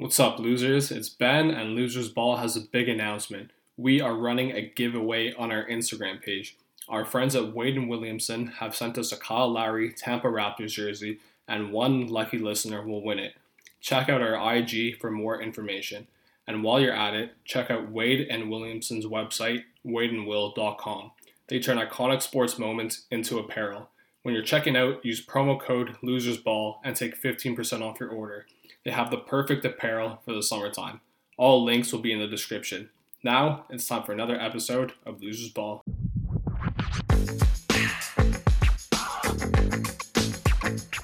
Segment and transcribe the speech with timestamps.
[0.00, 0.92] What's up, losers?
[0.92, 3.50] It's Ben, and Losers Ball has a big announcement.
[3.76, 6.56] We are running a giveaway on our Instagram page.
[6.88, 11.18] Our friends at Wade and Williamson have sent us a Kyle Lowry Tampa Raptors jersey,
[11.48, 13.34] and one lucky listener will win it.
[13.80, 16.06] Check out our IG for more information.
[16.46, 21.10] And while you're at it, check out Wade and Williamson's website, wadeandwill.com.
[21.48, 23.88] They turn iconic sports moments into apparel.
[24.22, 28.46] When you're checking out, use promo code LosersBall and take 15% off your order.
[28.84, 31.00] They have the perfect apparel for the summertime.
[31.36, 32.90] All links will be in the description.
[33.22, 35.82] Now, it's time for another episode of Losers Ball.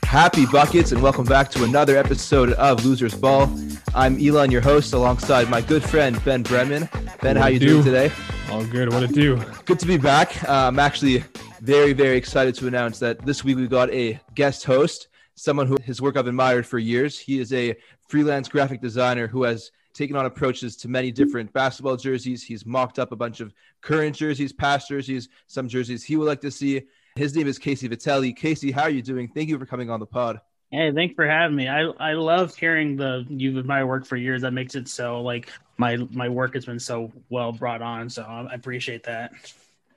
[0.05, 3.49] Happy buckets, and welcome back to another episode of Losers Ball.
[3.95, 6.89] I'm Elon, your host, alongside my good friend Ben Bremen.
[7.21, 7.67] Ben, What how you do?
[7.69, 8.13] doing today?
[8.51, 8.93] All good.
[8.93, 9.43] What it do?
[9.65, 10.43] Good to be back.
[10.49, 11.25] Uh, I'm actually
[11.65, 15.79] very, very excited to announce that this week we've got a guest host, someone who
[15.83, 17.19] his work I've admired for years.
[17.19, 17.75] He is a
[18.07, 22.43] freelance graphic designer who has taken on approaches to many different basketball jerseys.
[22.43, 26.43] He's mocked up a bunch of current jerseys, past jerseys, some jerseys he would like
[26.43, 26.83] to see.
[27.17, 28.37] His name is Casey Vitelli.
[28.37, 29.29] Casey, how are you doing?
[29.29, 30.43] Thank you for coming on the pod.
[30.71, 31.69] Hey, thanks for having me.
[31.69, 34.43] I I love hearing the you've admired work for years.
[34.43, 35.49] That makes it so like
[35.79, 38.11] my my work has been so well brought on.
[38.11, 39.33] So I appreciate that.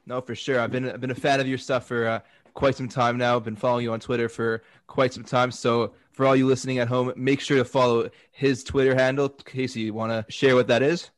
[0.07, 0.61] No, for sure.
[0.61, 2.19] I've been I've been a fan of your stuff for uh,
[2.53, 3.35] quite some time now.
[3.35, 5.51] I've been following you on Twitter for quite some time.
[5.51, 9.27] So for all you listening at home, make sure to follow his Twitter handle.
[9.27, 11.09] Casey, you want to share what that is?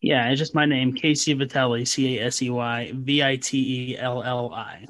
[0.00, 3.92] Yeah, it's just my name, Casey Vitelli, C A S E Y V I T
[3.92, 4.86] E L L I.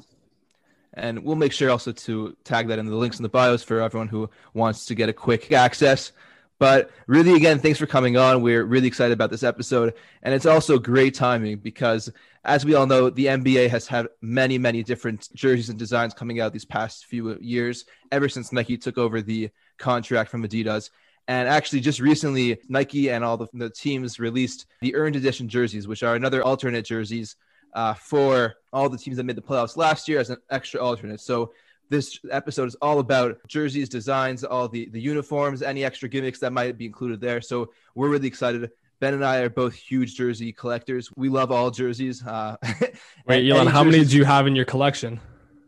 [0.93, 3.81] And we'll make sure also to tag that in the links in the bios for
[3.81, 6.11] everyone who wants to get a quick access.
[6.59, 8.41] But really, again, thanks for coming on.
[8.41, 9.93] We're really excited about this episode.
[10.23, 12.11] And it's also great timing because,
[12.47, 16.39] as we all know, the NBA has had many, many different jerseys and designs coming
[16.39, 20.89] out these past few years, ever since Nike took over the contract from Adidas.
[21.27, 25.89] And actually, just recently, Nike and all the, the teams released the earned edition jerseys,
[25.89, 27.35] which are another alternate jerseys
[27.73, 31.19] uh, for all the teams that made the playoffs last year as an extra alternate.
[31.19, 31.51] So
[31.89, 36.53] this episode is all about jerseys, designs, all the the uniforms, any extra gimmicks that
[36.53, 37.41] might be included there.
[37.41, 38.71] So we're really excited.
[38.99, 41.09] Ben and I are both huge jersey collectors.
[41.15, 42.25] We love all jerseys.
[42.25, 42.57] Uh,
[43.27, 45.19] Wait, Elon, any how many do you have in your collection?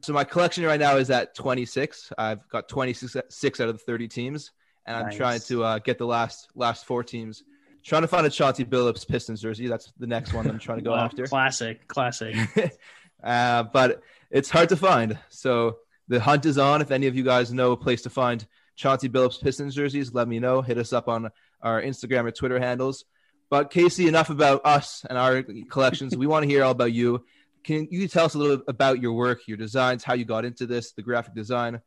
[0.02, 2.14] So my collection right now is at 26.
[2.18, 4.52] I've got 26 six out of the 30 teams,
[4.86, 7.44] and I'm trying to uh, get the last last four teams.
[7.84, 9.68] Trying to find a Chauncey Billups Pistons jersey.
[9.68, 11.26] That's the next one I'm trying to go Wow, after.
[11.26, 12.36] Classic, classic.
[13.24, 14.02] uh, but
[14.32, 15.18] it's hard to find.
[15.30, 16.82] So the hunt is on.
[16.82, 20.28] If any of you guys know a place to find Chauncey Billups Pistons jerseys, let
[20.28, 20.62] me know.
[20.62, 21.30] Hit us up on
[21.62, 23.06] our Instagram or Twitter handles.
[23.50, 26.16] But Casey, enough about us and our collections.
[26.16, 27.26] we want to hear all about you.
[27.64, 30.66] Can you tell us a little about your work, your designs, how you got into
[30.66, 31.82] this, the graphic design?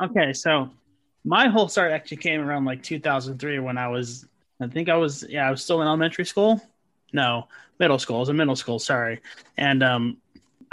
[0.00, 0.70] Okay, so
[1.24, 4.26] my whole start actually came around like 2003 when I was,
[4.60, 6.60] I think I was, yeah, I was still in elementary school.
[7.12, 7.46] No,
[7.78, 8.16] middle school.
[8.16, 8.78] I was in middle school.
[8.78, 9.20] Sorry,
[9.56, 10.18] and um,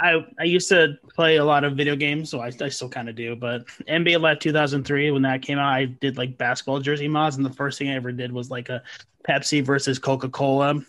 [0.00, 3.08] I I used to play a lot of video games, so I, I still kind
[3.08, 3.36] of do.
[3.36, 7.46] But NBA Live 2003 when that came out, I did like basketball jersey mods, and
[7.46, 8.82] the first thing I ever did was like a
[9.28, 10.82] Pepsi versus Coca Cola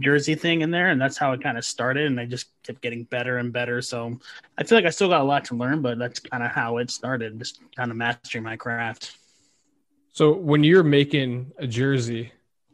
[0.00, 2.06] jersey thing in there, and that's how it kind of started.
[2.06, 3.80] And I just kept getting better and better.
[3.82, 4.18] So
[4.58, 6.78] I feel like I still got a lot to learn, but that's kind of how
[6.78, 9.16] it started, just kind of mastering my craft.
[10.12, 12.32] So when you're making a jersey,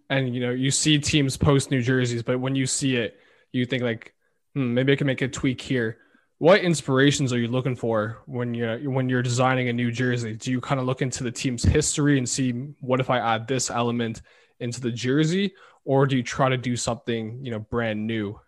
[0.09, 3.19] and you know you see teams post new jerseys, but when you see it,
[3.53, 4.15] you think like,
[4.55, 5.99] hmm, maybe I can make a tweak here.
[6.39, 10.35] What inspirations are you looking for when you're when you're designing a new jersey?
[10.35, 13.49] Do you kind of look into the team's history and see what if I add
[13.49, 14.23] this element
[14.61, 18.41] into the jersey, or do you try to do something you know brand new?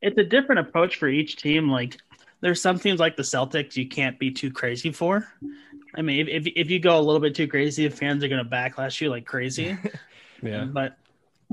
[0.00, 1.70] It's a different approach for each team.
[1.70, 1.98] Like
[2.40, 5.28] there's some teams like the Celtics you can't be too crazy for.
[5.94, 8.28] I mean, if, if, if you go a little bit too crazy, the fans are
[8.28, 9.76] going to backlash you like crazy.
[10.44, 10.64] Yeah.
[10.64, 10.96] But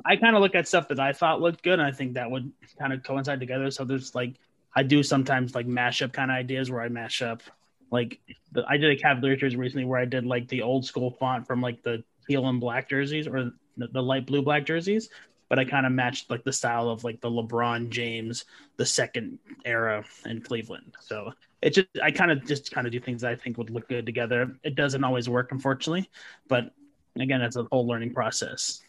[0.03, 2.31] I kind of look at stuff that I thought looked good, and I think that
[2.31, 3.69] would kind of coincide together.
[3.69, 4.33] So there's like
[4.75, 7.43] I do sometimes like mashup kind of ideas where I mash up
[7.91, 8.19] like
[8.51, 11.47] the, I did a Cavaliers jersey recently where I did like the old school font
[11.47, 13.51] from like the teal and black jerseys or
[13.91, 15.09] the, light blue black jerseys,
[15.49, 18.45] but I kind of matched like the style of like the LeBron James
[18.77, 20.95] the second era in Cleveland.
[20.99, 23.69] So it just I kind of just kind of do things that I think would
[23.69, 24.55] look good together.
[24.63, 26.09] It doesn't always work, unfortunately,
[26.47, 26.71] but
[27.19, 28.81] again, it's a whole learning process.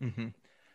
[0.00, 0.28] hmm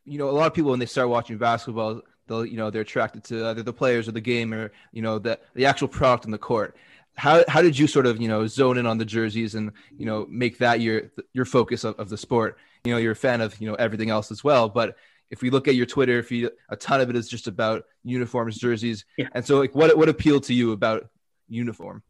[0.06, 2.82] You know, a lot of people when they start watching basketball, they'll you know they're
[2.82, 6.26] attracted to either the players or the game or you know the the actual product
[6.26, 6.76] on the court.
[7.16, 10.06] How how did you sort of you know zone in on the jerseys and you
[10.06, 12.58] know make that your your focus of, of the sport?
[12.84, 14.96] You know, you're a fan of you know everything else as well, but
[15.30, 18.58] if we look at your Twitter feed, a ton of it is just about uniforms,
[18.58, 19.28] jerseys, Yeah.
[19.34, 21.10] and so like what what appealed to you about
[21.50, 22.02] uniform?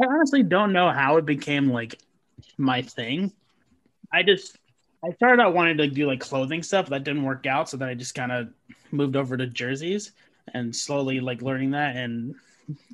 [0.00, 2.00] I honestly don't know how it became like
[2.58, 3.32] my thing.
[4.12, 4.58] I just
[5.04, 6.88] I started out wanting to do like clothing stuff.
[6.88, 8.48] That didn't work out, so then I just kind of
[8.90, 10.12] moved over to jerseys
[10.54, 12.34] and slowly like learning that and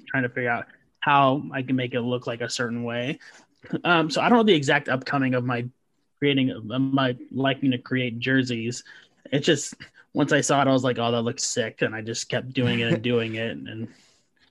[0.08, 0.66] trying to figure out
[1.00, 3.18] how I can make it look like a certain way.
[3.84, 5.66] Um, so I don't know the exact upcoming of my
[6.18, 8.84] creating my liking to create jerseys.
[9.30, 9.74] It just
[10.14, 12.52] once I saw it, I was like, oh, that looks sick, and I just kept
[12.52, 13.88] doing it and doing it, and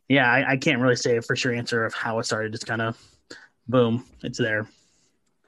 [0.08, 2.52] yeah, I, I can't really say a for sure answer of how it started.
[2.52, 2.98] Just kind of
[3.68, 4.68] boom, it's there.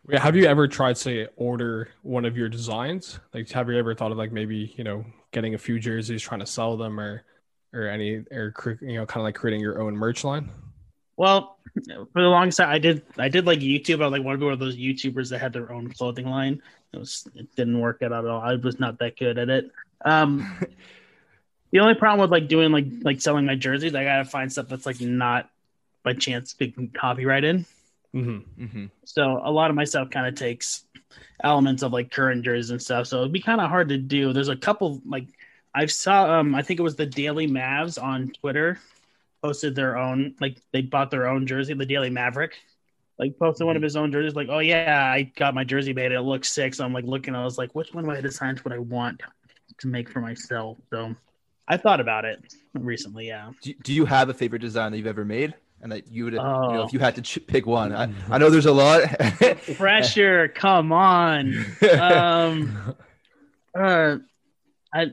[0.07, 3.19] Yeah, have you ever tried to order one of your designs?
[3.33, 6.39] Like, have you ever thought of like maybe you know getting a few jerseys, trying
[6.39, 7.23] to sell them, or
[7.73, 10.49] or any or you know kind of like creating your own merch line?
[11.15, 14.03] Well, for the longest time, I did I did like YouTube.
[14.03, 16.61] I like one of those YouTubers that had their own clothing line.
[16.93, 18.41] It was it didn't work out at all.
[18.41, 19.71] I was not that good at it.
[20.03, 20.59] Um,
[21.71, 24.67] the only problem with like doing like like selling my jerseys, I gotta find stuff
[24.67, 25.49] that's like not
[26.03, 26.55] by chance
[26.93, 27.65] copyrighted.
[28.15, 28.63] Mm-hmm.
[28.63, 28.85] Mm-hmm.
[29.05, 30.83] So a lot of my stuff kind of takes
[31.43, 33.07] elements of like current jerseys and stuff.
[33.07, 34.33] So it'd be kind of hard to do.
[34.33, 35.27] There's a couple like
[35.73, 38.79] I've saw um I think it was the Daily Mavs on Twitter
[39.41, 42.55] posted their own like they bought their own jersey, the Daily Maverick.
[43.17, 43.83] Like posted one of mm-hmm.
[43.83, 46.13] his own jerseys, like, oh yeah, I got my jersey made.
[46.13, 46.73] It looks sick.
[46.73, 49.21] So I'm like looking, I was like, which one of my designs would I want
[49.79, 50.77] to make for myself?
[50.89, 51.13] So
[51.67, 52.41] I thought about it
[52.73, 53.27] recently.
[53.27, 53.51] Yeah.
[53.61, 55.53] Do, do you have a favorite design that you've ever made?
[55.81, 56.71] And that you would, oh.
[56.71, 59.03] you know, if you had to ch- pick one, I, I know there's a lot.
[59.75, 61.65] Pressure, come on.
[61.97, 62.95] Um,
[63.77, 64.17] uh,
[64.93, 65.05] I,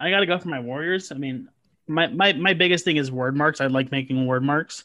[0.00, 1.12] I got to go for my Warriors.
[1.12, 1.48] I mean,
[1.86, 3.60] my, my my biggest thing is word marks.
[3.60, 4.84] I like making word marks,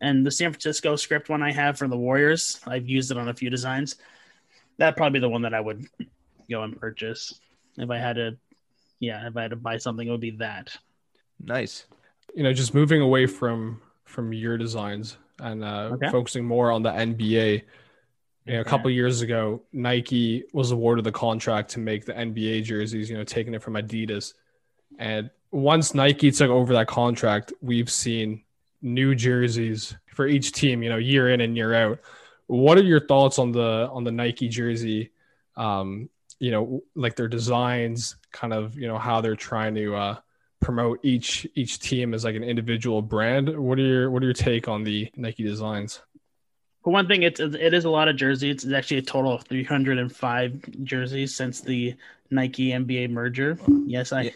[0.00, 3.28] and the San Francisco script one I have for the Warriors, I've used it on
[3.28, 3.96] a few designs.
[4.78, 5.86] That'd probably be the one that I would
[6.50, 7.40] go and purchase
[7.76, 8.36] if I had to.
[9.00, 10.76] Yeah, if I had to buy something, it would be that.
[11.40, 11.86] Nice.
[12.34, 16.10] You know, just moving away from from your designs and uh, okay.
[16.10, 17.62] focusing more on the NBA.
[18.46, 22.64] You know, a couple years ago, Nike was awarded the contract to make the NBA
[22.64, 23.08] jerseys.
[23.08, 24.34] You know, taking it from Adidas,
[24.98, 28.42] and once Nike took over that contract, we've seen
[28.82, 32.00] new jerseys for each team, you know, year in and year out.
[32.46, 35.10] What are your thoughts on the on the Nike jersey?
[35.56, 36.10] Um,
[36.40, 40.16] you know, like their designs, kind of, you know, how they're trying to uh,
[40.60, 43.56] promote each each team as like an individual brand.
[43.56, 46.00] What are your what are your take on the Nike designs?
[46.82, 48.64] For one thing, it's it is a lot of jerseys.
[48.64, 51.94] It's actually a total of 305 jerseys since the
[52.30, 53.56] Nike NBA merger.
[53.86, 54.30] Yes, I yeah,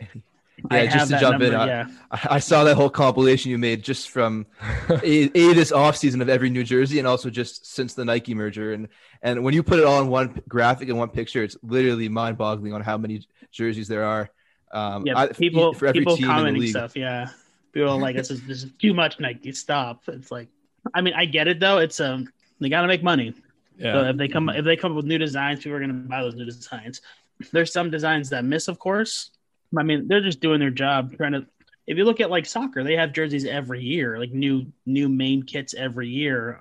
[0.71, 1.87] just to jump number, in, yeah.
[2.11, 4.47] I, I, saw that whole compilation you made just from
[4.89, 4.95] a,
[5.35, 8.73] a this off season of every New Jersey, and also just since the Nike merger.
[8.73, 8.89] And
[9.23, 12.39] and when you put it all in one graphic and one picture, it's literally mind
[12.39, 13.23] boggling on how many
[13.53, 14.31] jerseys there are.
[14.73, 16.97] Um, yeah, people for every people team commenting stuff.
[16.97, 17.29] Yeah,
[17.73, 19.53] people like this is this is too much Nike.
[19.53, 20.03] Stop.
[20.09, 20.49] It's like,
[20.95, 21.79] I mean, I get it though.
[21.79, 22.29] It's um,
[22.61, 23.35] they got to make money.
[23.79, 23.93] Yeah.
[23.93, 26.09] So if they come if they come up with new designs, people are going to
[26.09, 27.01] buy those new designs.
[27.53, 29.31] There's some designs that miss, of course
[29.77, 31.47] I mean, they're just doing their job trying to.
[31.87, 35.43] If you look at like soccer, they have jerseys every year, like new new main
[35.43, 36.61] kits every year.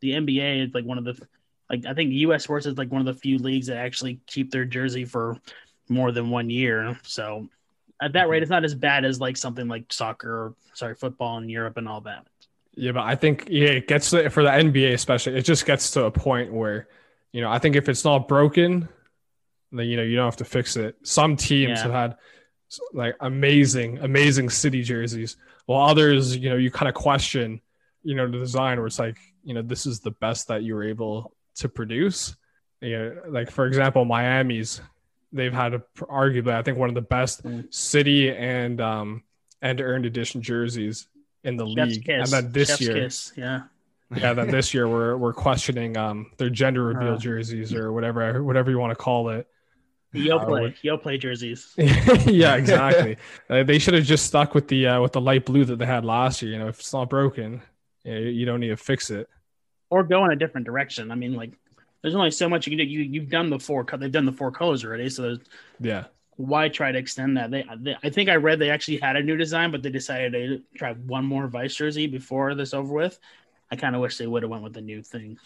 [0.00, 1.20] The NBA is like one of the
[1.68, 2.44] like I think U.S.
[2.44, 5.36] Sports is like one of the few leagues that actually keep their jersey for
[5.88, 6.98] more than one year.
[7.02, 7.48] So
[8.00, 11.38] at that rate, it's not as bad as like something like soccer or sorry football
[11.38, 12.26] in Europe and all that.
[12.74, 15.36] Yeah, but I think yeah, it gets to, for the NBA especially.
[15.36, 16.88] It just gets to a point where
[17.32, 18.88] you know I think if it's not broken,
[19.72, 20.96] then you know you don't have to fix it.
[21.02, 21.82] Some teams yeah.
[21.82, 22.16] have had
[22.92, 27.60] like amazing, amazing city jerseys, while others, you know, you kind of question,
[28.02, 30.74] you know, the design where it's like, you know, this is the best that you
[30.74, 32.36] were able to produce.
[32.80, 34.80] You know, like for example, Miami's,
[35.32, 37.72] they've had a, arguably, I think, one of the best mm.
[37.72, 39.22] city and um
[39.60, 41.08] and earned edition jerseys
[41.44, 42.04] in the Chef's league.
[42.04, 42.32] Kiss.
[42.32, 43.32] And then this Chef's year, kiss.
[43.36, 43.62] yeah.
[44.16, 48.42] yeah, then this year we're we're questioning um their gender reveal uh, jerseys or whatever
[48.42, 49.46] whatever you want to call it.
[50.12, 51.74] Yo play, yo play jerseys.
[51.76, 53.16] yeah, exactly.
[53.50, 55.86] uh, they should have just stuck with the uh, with the light blue that they
[55.86, 56.52] had last year.
[56.52, 57.60] You know, if it's not broken,
[58.04, 59.28] you, know, you don't need to fix it.
[59.90, 61.10] Or go in a different direction.
[61.10, 61.52] I mean, like,
[62.02, 62.90] there's only so much you can do.
[62.90, 63.84] You you've done the four.
[63.84, 65.10] They've done the four colors already.
[65.10, 65.38] So there's
[65.78, 66.04] yeah.
[66.36, 67.50] Why try to extend that?
[67.50, 70.32] They, they, I think I read they actually had a new design, but they decided
[70.32, 73.18] to try one more vice jersey before this over with.
[73.72, 75.36] I kind of wish they would have went with the new thing.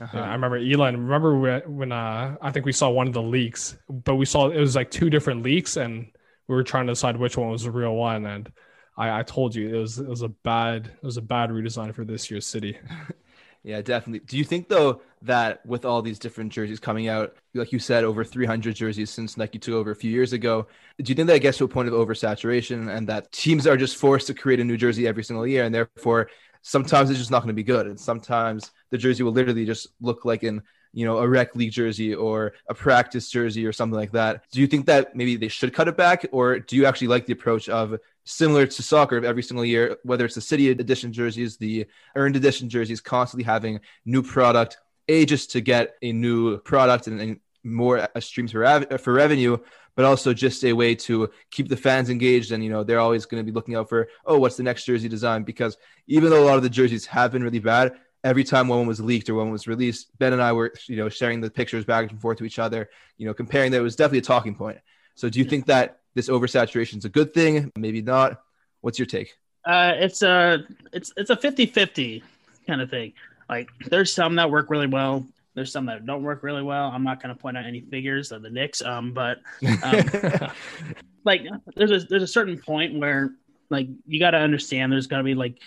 [0.00, 0.18] Uh-huh.
[0.18, 0.96] Yeah, I remember Elon.
[0.96, 4.60] Remember when uh, I think we saw one of the leaks, but we saw it
[4.60, 6.08] was like two different leaks, and
[6.48, 8.26] we were trying to decide which one was the real one.
[8.26, 8.52] And
[8.96, 11.94] I, I told you it was it was a bad it was a bad redesign
[11.94, 12.78] for this year's city.
[13.66, 14.20] yeah, definitely.
[14.20, 18.04] Do you think though that with all these different jerseys coming out, like you said,
[18.04, 20.68] over 300 jerseys since Nike took over a few years ago,
[21.02, 23.96] do you think that gets to a point of oversaturation and that teams are just
[23.96, 26.30] forced to create a new jersey every single year, and therefore
[26.62, 29.88] sometimes it's just not going to be good, and sometimes the jersey will literally just
[30.00, 30.62] look like an
[30.92, 34.44] you know, a rec league jersey or a practice jersey or something like that.
[34.50, 37.26] Do you think that maybe they should cut it back, or do you actually like
[37.26, 41.12] the approach of similar to soccer of every single year, whether it's the city edition
[41.12, 44.78] jerseys, the earned edition jerseys, constantly having new product,
[45.08, 48.64] a just to get a new product and, and more uh, streams for,
[48.98, 49.56] for revenue,
[49.94, 52.52] but also just a way to keep the fans engaged.
[52.52, 54.84] And, you know, they're always going to be looking out for, oh, what's the next
[54.84, 55.42] jersey design?
[55.42, 55.76] Because
[56.06, 59.00] even though a lot of the jerseys have been really bad, every time one was
[59.00, 62.10] leaked or one was released, Ben and I were, you know, sharing the pictures back
[62.10, 64.78] and forth to each other, you know, comparing that it was definitely a talking point.
[65.14, 67.72] So do you think that this oversaturation is a good thing?
[67.76, 68.42] Maybe not.
[68.80, 69.36] What's your take?
[69.64, 72.22] Uh, it's a it's it's a 50-50
[72.66, 73.12] kind of thing.
[73.48, 75.26] Like there's some that work really well.
[75.54, 76.90] There's some that don't work really well.
[76.90, 79.38] I'm not going to point out any figures of the Knicks, um, but
[79.82, 80.50] um,
[81.24, 83.32] like there's a there's a certain point where
[83.70, 85.58] like you got to understand there's going to be like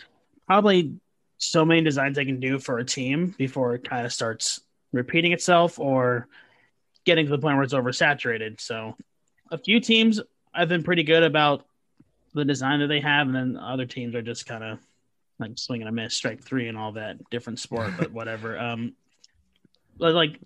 [0.45, 0.95] probably
[1.39, 5.31] so many designs they can do for a team before it kind of starts repeating
[5.31, 6.27] itself or
[7.05, 8.59] getting to the point where it's oversaturated.
[8.61, 8.95] So
[9.49, 10.21] a few teams
[10.53, 11.65] I've been pretty good about
[12.33, 14.79] the design that they have, and then other teams are just kind of
[15.39, 18.57] like swinging a miss, strike three, and all that different sport, but whatever.
[18.69, 18.93] Um,
[19.97, 20.39] but like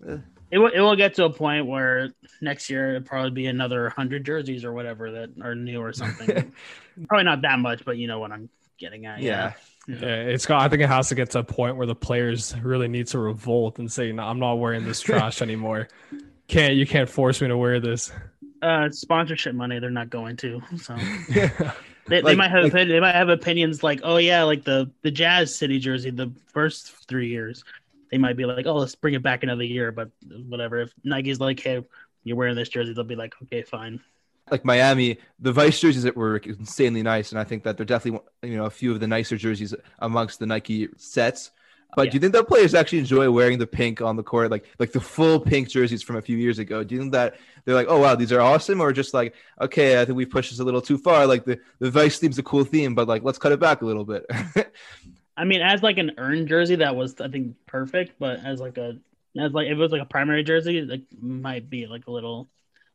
[0.50, 3.88] it will, it will get to a point where next year it'll probably be another
[3.88, 6.52] hundred jerseys or whatever that are new or something.
[7.08, 8.48] probably not that much, but you know what I'm
[8.78, 9.20] getting at.
[9.20, 9.30] Yeah.
[9.30, 9.52] yeah.
[9.88, 9.96] Yeah.
[9.98, 10.62] it's got.
[10.62, 13.18] I think it has to get to a point where the players really need to
[13.18, 15.88] revolt and say, "No, I'm not wearing this trash anymore.
[16.48, 18.12] Can't you can't force me to wear this."
[18.62, 20.62] Uh, sponsorship money, they're not going to.
[20.78, 20.96] So
[21.28, 21.72] yeah.
[22.08, 24.90] they, like, they might have like, they might have opinions like, "Oh yeah, like the
[25.02, 27.64] the Jazz City jersey, the first three years."
[28.14, 29.90] they might be like, oh, let's bring it back another year.
[29.90, 30.08] But
[30.48, 30.82] whatever.
[30.82, 31.84] If Nike's like, hey,
[32.22, 33.98] you're wearing this jersey, they'll be like, okay, fine.
[34.50, 38.20] Like Miami, the Vice jerseys that were insanely nice, and I think that they're definitely
[38.42, 41.50] you know a few of the nicer jerseys amongst the Nike sets.
[41.96, 42.10] But yeah.
[42.10, 44.92] do you think that players actually enjoy wearing the pink on the court, like like
[44.92, 46.84] the full pink jerseys from a few years ago?
[46.84, 50.00] Do you think that they're like, oh wow, these are awesome, or just like, okay,
[50.00, 51.26] I think we've pushed this a little too far.
[51.26, 53.86] Like the the Vice theme's a cool theme, but like let's cut it back a
[53.86, 54.26] little bit.
[55.36, 58.18] I mean, as like an earned jersey, that was I think perfect.
[58.18, 58.98] But as like a
[59.38, 62.48] as like if it was like a primary jersey, like might be like a little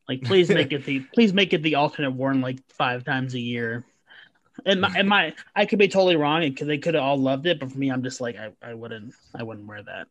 [0.10, 3.40] like please make it the please make it the alternate worn like five times a
[3.40, 3.86] year.
[4.66, 7.46] And my, and my I could be totally wrong because they could have all loved
[7.46, 10.08] it, but for me, I'm just like I, I wouldn't I wouldn't wear that.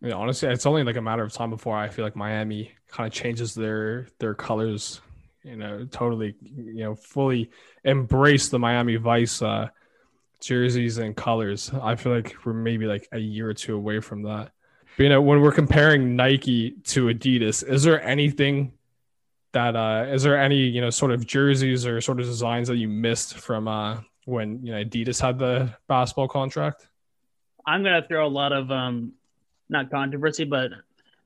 [0.00, 3.06] Yeah, honestly, it's only like a matter of time before I feel like Miami kind
[3.06, 5.00] of changes their their colors.
[5.42, 7.50] You know, totally, you know, fully
[7.82, 9.70] embrace the Miami Vice uh,
[10.40, 11.72] jerseys and colors.
[11.82, 14.52] I feel like we're maybe like a year or two away from that.
[14.96, 18.72] But, you know, when we're comparing Nike to Adidas, is there anything
[19.52, 22.76] that uh is there any, you know, sort of jerseys or sort of designs that
[22.76, 26.88] you missed from uh when you know Adidas had the basketball contract?
[27.66, 29.12] I'm gonna throw a lot of um
[29.68, 30.70] not controversy, but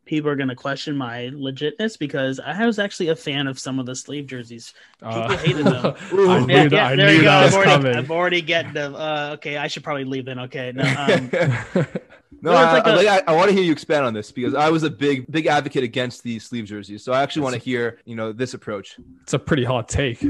[0.06, 3.78] people are going to question my legitness because I was actually a fan of some
[3.78, 4.73] of the sleeve jerseys.
[5.00, 5.95] People uh, hated them.
[6.12, 7.97] I knew, yeah, that, yeah, I knew that was I'm already, coming.
[7.97, 8.95] I'm already getting them.
[8.95, 10.38] Uh, okay, I should probably leave then.
[10.38, 10.73] Okay.
[10.73, 11.87] No, um,
[12.46, 14.70] no I, like a, I, I, want to hear you expand on this because I
[14.70, 17.02] was a big, big advocate against the sleeve jerseys.
[17.02, 18.98] So I actually want to hear, you know, this approach.
[19.22, 20.24] It's a pretty hot take.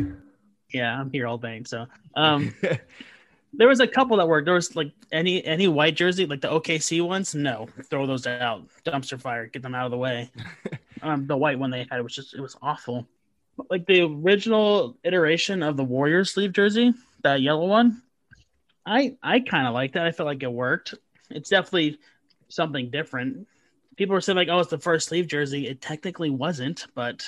[0.73, 1.63] Yeah, I'm here all day.
[1.67, 2.55] So, um,
[3.53, 4.47] there was a couple that worked.
[4.47, 7.35] There was like any any white jersey, like the OKC ones.
[7.35, 8.63] No, throw those out.
[8.85, 9.47] Dumpster fire.
[9.47, 10.31] Get them out of the way.
[11.03, 13.07] um, the white one they had was just it was awful.
[13.71, 18.03] Like the original iteration of the Warriors sleeve jersey, that yellow one.
[18.85, 20.07] I I kind of like that.
[20.07, 20.95] I felt like it worked.
[21.31, 21.99] It's definitely
[22.49, 23.47] something different.
[23.97, 27.25] People were saying like, "Oh, it's the first sleeve jersey." It technically wasn't, but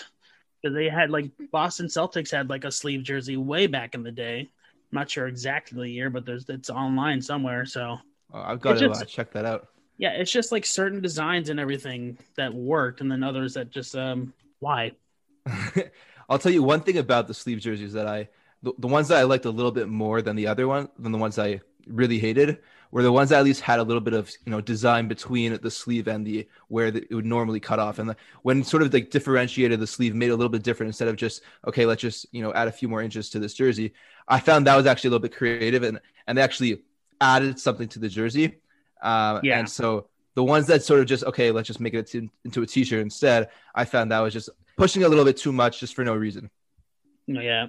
[0.62, 4.48] they had like Boston Celtics had like a sleeve jersey way back in the day
[4.90, 7.66] I'm not sure exactly the year, but there's it's online somewhere.
[7.66, 7.98] So
[8.32, 9.68] oh, I've got to uh, check that out.
[9.98, 13.94] Yeah, it's just like certain designs and everything that worked, and then others that just
[13.94, 14.92] um why.
[16.28, 18.28] I'll tell you one thing about the sleeve jerseys that I
[18.62, 21.12] the, the ones that I liked a little bit more than the other one than
[21.12, 22.58] the ones I really hated
[22.90, 25.58] were the ones that at least had a little bit of you know design between
[25.60, 27.98] the sleeve and the where the, it would normally cut off.
[27.98, 31.08] And the, when sort of like differentiated the sleeve made a little bit different instead
[31.08, 33.92] of just okay let's just you know add a few more inches to this jersey
[34.26, 36.82] i found that was actually a little bit creative and and they actually
[37.20, 38.58] added something to the jersey.
[39.02, 39.58] Um, yeah.
[39.58, 42.12] and so the ones that sort of just okay let's just make it
[42.44, 45.80] into a t-shirt instead i found that was just pushing a little bit too much
[45.80, 46.50] just for no reason.
[47.26, 47.68] Yeah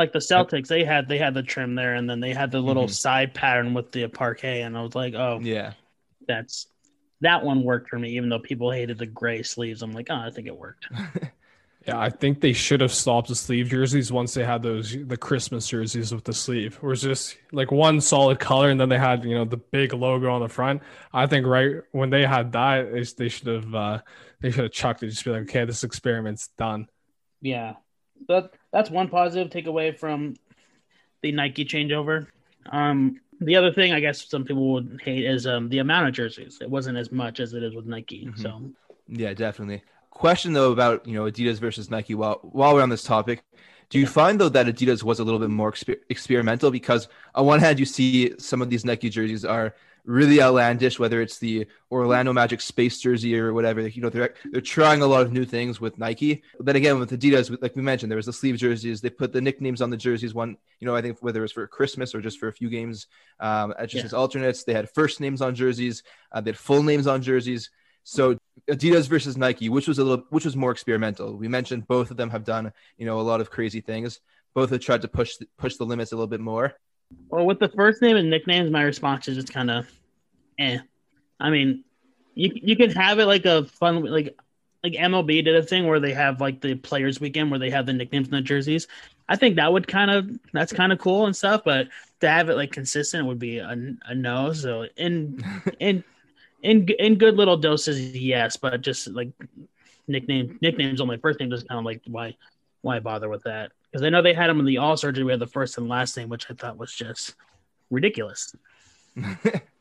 [0.00, 2.58] like the Celtics, they had they had the trim there, and then they had the
[2.58, 2.92] little mm-hmm.
[2.92, 5.74] side pattern with the parquet, and I was like, oh yeah,
[6.26, 6.66] that's
[7.20, 9.82] that one worked for me, even though people hated the gray sleeves.
[9.82, 10.88] I'm like, oh, I think it worked.
[11.86, 15.18] yeah, I think they should have stopped the sleeve jerseys once they had those the
[15.18, 16.78] Christmas jerseys with the sleeve.
[16.82, 19.92] It was just like one solid color, and then they had you know the big
[19.92, 20.80] logo on the front.
[21.12, 23.98] I think right when they had that, they, they should have uh,
[24.40, 25.08] they should have chucked it.
[25.08, 26.88] Just be like, okay, this experiment's done.
[27.42, 27.74] Yeah,
[28.28, 30.34] that that's one positive takeaway from
[31.22, 32.26] the Nike changeover.
[32.70, 36.14] Um, the other thing I guess some people would hate is um, the amount of
[36.14, 36.58] jerseys.
[36.60, 38.26] It wasn't as much as it is with Nike.
[38.26, 38.38] Mhm.
[38.40, 38.70] So
[39.08, 39.82] Yeah, definitely.
[40.10, 42.14] Question though about you know Adidas versus Nike.
[42.14, 43.42] While while we're on this topic,
[43.88, 46.70] do you find though that Adidas was a little bit more exper- experimental?
[46.70, 49.74] Because on one hand, you see some of these Nike jerseys are
[50.04, 53.86] really outlandish, whether it's the Orlando Magic space jersey or whatever.
[53.86, 56.42] You know, they're they're trying a lot of new things with Nike.
[56.56, 59.00] But then again, with Adidas, like we mentioned, there was the sleeve jerseys.
[59.00, 60.34] They put the nicknames on the jerseys.
[60.34, 62.70] One, you know, I think whether it was for Christmas or just for a few
[62.70, 63.06] games,
[63.40, 64.06] um, as just Yeah.
[64.06, 64.64] as alternates.
[64.64, 66.02] They had first names on jerseys.
[66.32, 67.70] Uh, they had full names on jerseys.
[68.02, 68.38] So
[68.68, 71.36] Adidas versus Nike, which was a little, which was more experimental.
[71.36, 74.20] We mentioned both of them have done, you know, a lot of crazy things.
[74.54, 76.74] Both have tried to push push the limits a little bit more.
[77.28, 79.90] Well, with the first name and nicknames, my response is just kind of,
[80.58, 80.78] eh.
[81.40, 81.84] I mean,
[82.34, 84.36] you you could have it like a fun like
[84.84, 87.86] like MLB did a thing where they have like the players weekend where they have
[87.86, 88.88] the nicknames in the jerseys.
[89.28, 91.88] I think that would kind of that's kind of cool and stuff, but
[92.20, 93.76] to have it like consistent would be a,
[94.06, 94.52] a no.
[94.52, 95.42] So in
[95.80, 96.04] in
[96.62, 99.30] in in good little doses, yes, but just like
[100.08, 101.18] nickname nicknames only.
[101.18, 102.36] First name just kind of like why
[102.82, 103.72] why bother with that?
[103.90, 105.12] Because I know they had them in the All Star.
[105.12, 107.34] We had the first and last name, which I thought was just
[107.90, 108.54] ridiculous.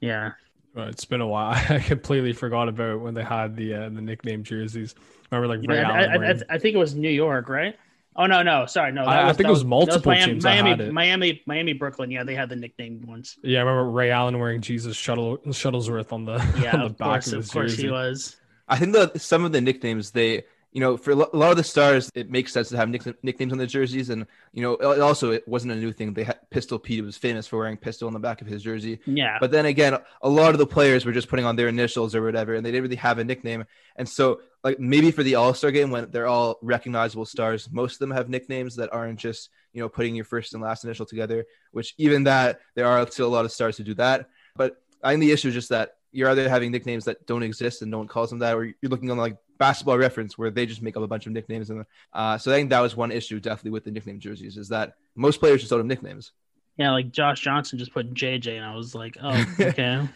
[0.01, 0.32] Yeah,
[0.78, 1.51] Uh, it's been a while.
[1.70, 4.96] I completely forgot about when they had the uh, the nickname jerseys.
[5.32, 7.50] Remember, like Ray Yeah, I, Allen I, I, wearing- I think it was New York,
[7.50, 7.75] right?
[8.16, 9.04] Oh no, no, sorry, no.
[9.06, 10.94] I- I think it was that multiple Miami, teams Miami, had it.
[10.94, 12.10] Miami, Miami, Brooklyn.
[12.12, 13.38] Yeah, they had the nicknamed ones.
[13.44, 16.98] yeah, I remember Ray Allen wearing Jesus shuttle Shuttlesworth on the Yeah, on the of
[16.98, 17.84] back course, of of his course jersey.
[17.84, 18.38] he was.
[18.68, 21.64] I think that some of the nicknames they, you know, for a lot of the
[21.64, 25.02] stars, it makes sense to have nick- nicknames on the jerseys, and you know, it
[25.02, 26.14] also it wasn't a new thing.
[26.14, 29.00] They had Pistol Pete was famous for wearing pistol on the back of his jersey.
[29.06, 32.14] Yeah, But then again, a lot of the players were just putting on their initials
[32.14, 33.66] or whatever, and they didn't really have a nickname.
[33.96, 37.94] And so, like maybe for the All Star game when they're all recognizable stars, most
[37.94, 41.05] of them have nicknames that aren't just you know putting your first and last initial
[41.08, 41.46] together.
[41.72, 44.29] Which even that there are still a lot of stars who do that.
[44.55, 47.82] But I think the issue is just that you're either having nicknames that don't exist
[47.82, 50.65] and no one calls them that, or you're looking on like Basketball Reference where they
[50.65, 51.69] just make up a bunch of nicknames.
[51.69, 54.69] And uh, so I think that was one issue definitely with the nickname jerseys is
[54.69, 56.31] that most players just don't have nicknames.
[56.77, 60.07] yeah, like Josh Johnson just put JJ, and I was like, oh, okay.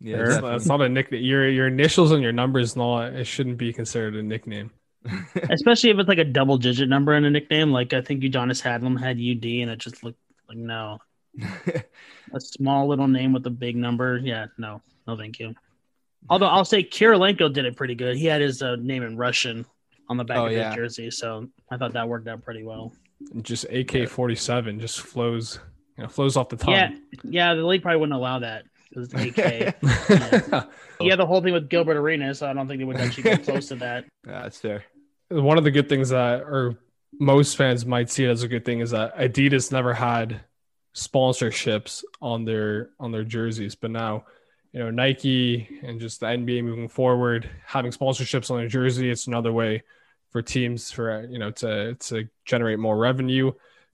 [0.00, 0.50] Yeah, That's, definitely.
[0.50, 1.22] that's not a nickname.
[1.24, 4.70] Your your initials and your numbers not it shouldn't be considered a nickname.
[5.50, 7.70] Especially if it's like a double digit number in a nickname.
[7.72, 10.98] Like I think Udonis Haslem had UD, and it just looked like no,
[12.34, 14.18] a small little name with a big number.
[14.18, 15.54] Yeah, no, no, thank you.
[16.30, 18.16] Although I'll say Kirilenko did it pretty good.
[18.16, 19.66] He had his uh, name in Russian
[20.08, 20.68] on the back Oh, of yeah.
[20.68, 22.92] his jersey, so I thought that worked out pretty well.
[23.42, 25.58] Just AK forty seven just flows
[25.96, 26.74] you know, flows off the tongue.
[26.74, 26.90] Yeah,
[27.22, 29.74] yeah, the league probably wouldn't allow that because it's AK.
[30.50, 30.64] Yeah.
[31.00, 33.44] yeah, the whole thing with Gilbert Arenas, so I don't think they would actually get
[33.44, 34.04] close to that.
[34.26, 34.84] Yeah, that's fair.
[35.30, 36.76] One of the good things that or
[37.20, 40.40] most fans might see it as a good thing is that Adidas never had
[40.94, 44.24] sponsorships on their on their jerseys, but now
[44.74, 49.28] you know Nike and just the NBA moving forward having sponsorships on their jersey, it's
[49.28, 49.84] another way
[50.30, 53.52] for teams for you know to to generate more revenue.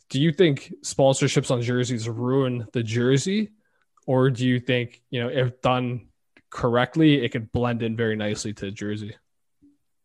[0.09, 3.51] Do you think sponsorships on jerseys ruin the jersey,
[4.07, 6.09] or do you think you know if done
[6.49, 9.15] correctly, it could blend in very nicely to the jersey?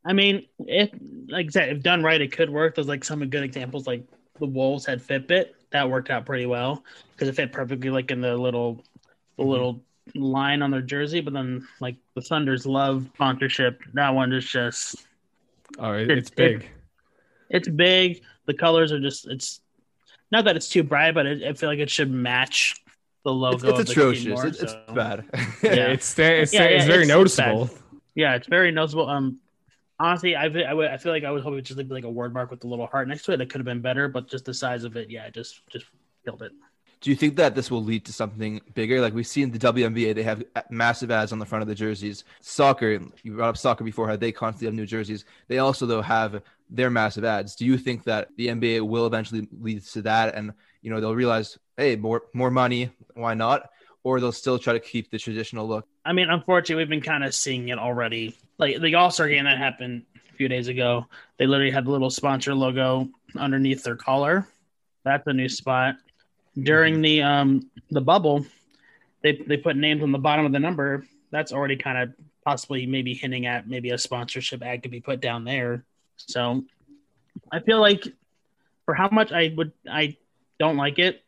[0.04, 0.92] I mean, if
[1.30, 2.76] like I said, if done right, it could work.
[2.76, 4.04] There's like some good examples, like
[4.40, 6.84] the Wolves had Fitbit, that worked out pretty well
[7.14, 8.84] because it fit perfectly, like in the little,
[9.38, 9.48] the Mhm.
[9.48, 9.82] little
[10.14, 11.22] line on their jersey.
[11.22, 15.06] But then, like the Thunder's love sponsorship, that one is just
[15.80, 16.70] Oh, it, It- it's big.
[17.50, 18.22] it's big.
[18.46, 19.62] The colors are just it's
[20.32, 22.76] not that it's too bright, but it, I feel like it should match
[23.24, 23.56] the logo.
[23.56, 24.26] It's, of it's the atrocious.
[24.28, 25.26] more, it's, it's so- bad.
[25.64, 27.70] Yeah, it's it's, Yeah, it's yeah, very it's- it's noticeable.
[28.14, 29.10] Yeah, it's very noticeable.
[29.10, 29.40] Um,
[30.00, 32.52] honestly, I I, feel like I was hoping it just looked like a word mark
[32.52, 33.38] with a little heart next to it.
[33.38, 35.86] That could have been better, but just the size of it, yeah, just just
[36.24, 36.52] killed it.
[37.06, 39.00] Do you think that this will lead to something bigger?
[39.00, 42.24] Like we've seen the WNBA, they have massive ads on the front of the jerseys.
[42.42, 45.24] Soccer, you brought up soccer before, how they constantly have new jerseys.
[45.48, 47.56] They also though have their massive ads.
[47.56, 51.14] Do you think that the NBA will eventually lead to that, and you know they'll
[51.14, 53.70] realize, hey, more more money, why not?
[54.04, 55.88] Or they'll still try to keep the traditional look.
[56.06, 58.36] I mean, unfortunately, we've been kind of seeing it already.
[58.58, 61.06] Like the All Star game that happened a few days ago,
[61.38, 64.48] they literally had the little sponsor logo underneath their collar.
[65.04, 65.98] That's a new spot.
[66.62, 68.46] During the um the bubble,
[69.24, 71.06] they they put names on the bottom of the number.
[71.32, 72.14] That's already kind of
[72.46, 75.84] possibly maybe hinting at maybe a sponsorship ad could be put down there.
[76.16, 76.64] So
[77.52, 78.04] I feel like
[78.86, 80.16] for how much I would I
[80.60, 81.24] don't like it,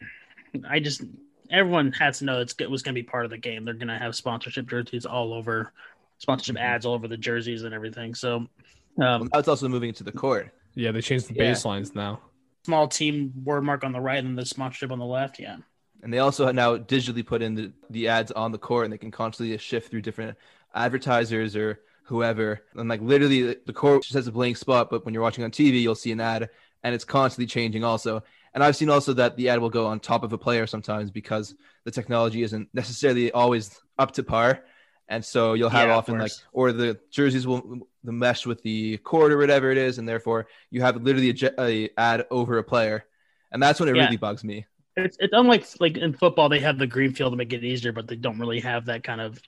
[0.70, 1.02] I just
[1.50, 3.66] everyone has to know it's it was going to be part of the game.
[3.66, 5.74] They're going to have sponsorship jerseys all over,
[6.20, 6.62] sponsorship Mhm.
[6.62, 8.16] ads all over the jerseys and everything.
[8.16, 8.48] So,
[8.96, 10.54] Well, um, now it's also moving to the court.
[10.76, 11.52] Yeah, they changed the Yeah.
[11.52, 12.22] baselines now.
[12.68, 15.40] Small team word mark on the right and the sponsorship on the left.
[15.40, 15.58] Yeah,
[16.04, 18.98] And they also now digitally put in the, the ads on the court and they
[18.98, 20.38] can constantly shift through different
[20.76, 22.62] advertisers or whoever.
[22.76, 25.52] And like literally the court just has a blank spot, but when you're watching on
[25.52, 26.50] TV, you'll see an ad
[26.84, 28.22] and it's constantly changing also.
[28.54, 31.10] And I've seen also that the ad will go on top of a player sometimes
[31.10, 34.66] because the technology isn't necessarily always up to par.
[35.10, 38.62] And so you'll have Yeah, of often like, or the jerseys will the mesh with
[38.64, 42.58] the court or whatever it is, and therefore you have literally a, a ad over
[42.58, 43.06] a player,
[43.52, 44.10] and that's when it Yeah.
[44.10, 44.66] really bugs me.
[44.98, 47.92] it's it's unlike like in football they have the green field to make it easier,
[47.94, 49.40] but they don't really have that kind of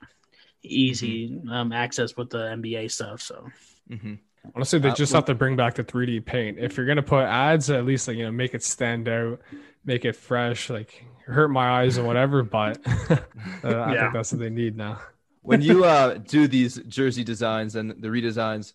[0.63, 3.22] easy um, access with the NBA stuff.
[3.22, 3.50] So
[3.89, 4.15] hmm
[4.56, 6.58] Honestly, they Uh, just well- have to bring back the 3D paint.
[6.58, 9.41] If you're gonna put ads, at least like you know, make it stand out,
[9.86, 12.41] make it fresh, like hurt my eyes and whatever.
[12.41, 13.19] But uh,
[13.63, 14.00] I Yeah.
[14.00, 15.00] think that's what they need now.
[15.41, 18.73] When you uh, do these jersey designs and the redesigns,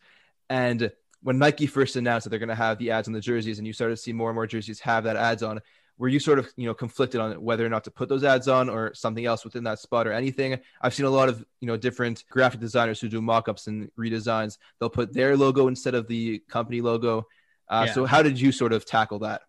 [0.48, 0.90] and
[1.22, 3.66] when Nike first announced that they're going to have the ads on the jerseys, and
[3.66, 5.60] you started to see more and more jerseys have that ads on,
[5.96, 8.48] were you sort of you know conflicted on whether or not to put those ads
[8.48, 10.58] on or something else within that spot or anything?
[10.80, 14.58] I've seen a lot of you know different graphic designers who do mock-ups and redesigns.
[14.78, 17.26] They'll put their logo instead of the company logo.
[17.68, 17.92] Uh, Yeah.
[17.92, 19.42] So how did you sort of tackle that?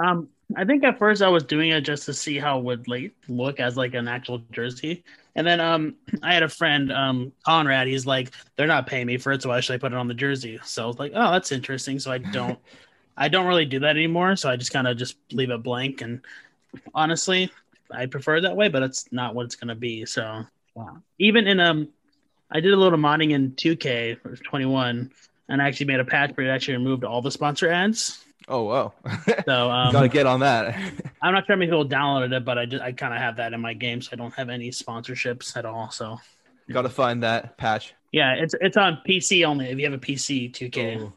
[0.00, 2.88] Um, I think at first I was doing it just to see how it would
[2.88, 7.32] like look as like an actual jersey, and then um, I had a friend, um,
[7.44, 7.86] Conrad.
[7.86, 10.08] He's like, they're not paying me for it, so why should I put it on
[10.08, 10.58] the jersey?
[10.64, 11.98] So I was like, oh, that's interesting.
[11.98, 12.58] So I don't,
[13.16, 14.36] I don't really do that anymore.
[14.36, 16.20] So I just kind of just leave it blank, and
[16.94, 17.50] honestly,
[17.90, 20.06] I prefer it that way, but it's not what it's gonna be.
[20.06, 20.44] So
[21.18, 21.88] even in um,
[22.50, 25.10] I did a little modding in 2K or 21,
[25.48, 28.24] and I actually made a patch where it actually removed all the sponsor ads.
[28.52, 28.92] Oh wow,
[29.46, 30.74] So um, gotta get on that.
[31.22, 33.36] I'm not sure how many people downloaded it, but I just I kind of have
[33.36, 35.90] that in my game, so I don't have any sponsorships at all.
[35.90, 36.18] So
[36.70, 37.94] gotta find that patch.
[38.12, 39.66] yeah, it's it's on PC only.
[39.70, 41.00] If you have a PC, 2K.
[41.00, 41.12] Ooh.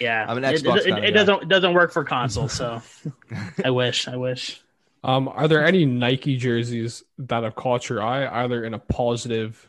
[0.00, 1.10] Yeah, I'm an It- Xbox It, it, guy, it yeah.
[1.10, 2.80] doesn't it doesn't work for console, so
[3.64, 4.60] I wish I wish.
[5.04, 9.64] Um, are there any Nike jerseys that have caught your eye, either in a positive,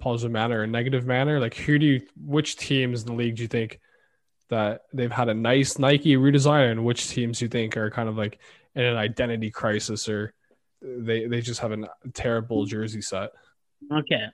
[0.00, 1.38] positive manner or negative manner?
[1.38, 3.78] Like, who do you, which teams in the league do you think
[4.48, 8.16] that they've had a nice Nike redesign, and which teams you think are kind of
[8.16, 8.38] like
[8.74, 10.34] in an identity crisis, or
[10.80, 13.30] they they just have a terrible jersey set?
[13.92, 14.26] Okay,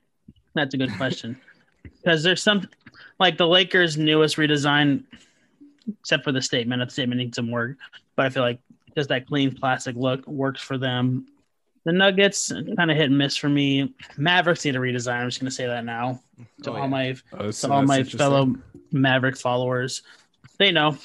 [0.55, 1.38] that's a good question
[1.83, 2.68] because there's some
[3.18, 5.05] like the Lakers' newest redesign,
[6.01, 6.83] except for the statement.
[6.85, 7.77] The statement needs some work,
[8.16, 8.61] but I feel like
[8.97, 11.27] just that clean plastic look works for them.
[11.85, 13.95] The Nuggets kind of hit and miss for me.
[14.17, 15.21] Mavericks need a redesign.
[15.21, 16.21] I'm just gonna say that now
[16.62, 16.87] to Oh, all yeah.
[16.87, 17.14] my
[17.51, 18.55] so to all my fellow
[18.93, 20.03] Maverick followers.
[20.59, 20.97] They know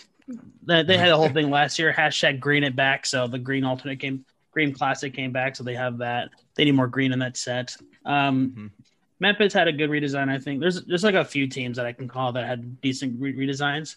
[0.66, 1.94] they, they had a whole thing last year.
[1.94, 3.06] Hashtag green it back.
[3.06, 5.56] So the green alternate came, green classic came back.
[5.56, 6.30] So they have that.
[6.56, 7.76] They need more green in that set.
[8.06, 8.72] Um, Mhm.
[9.20, 10.28] Memphis had a good redesign.
[10.30, 13.22] I think there's there's like a few teams that I can call that had decent
[13.22, 13.96] re- redesigns,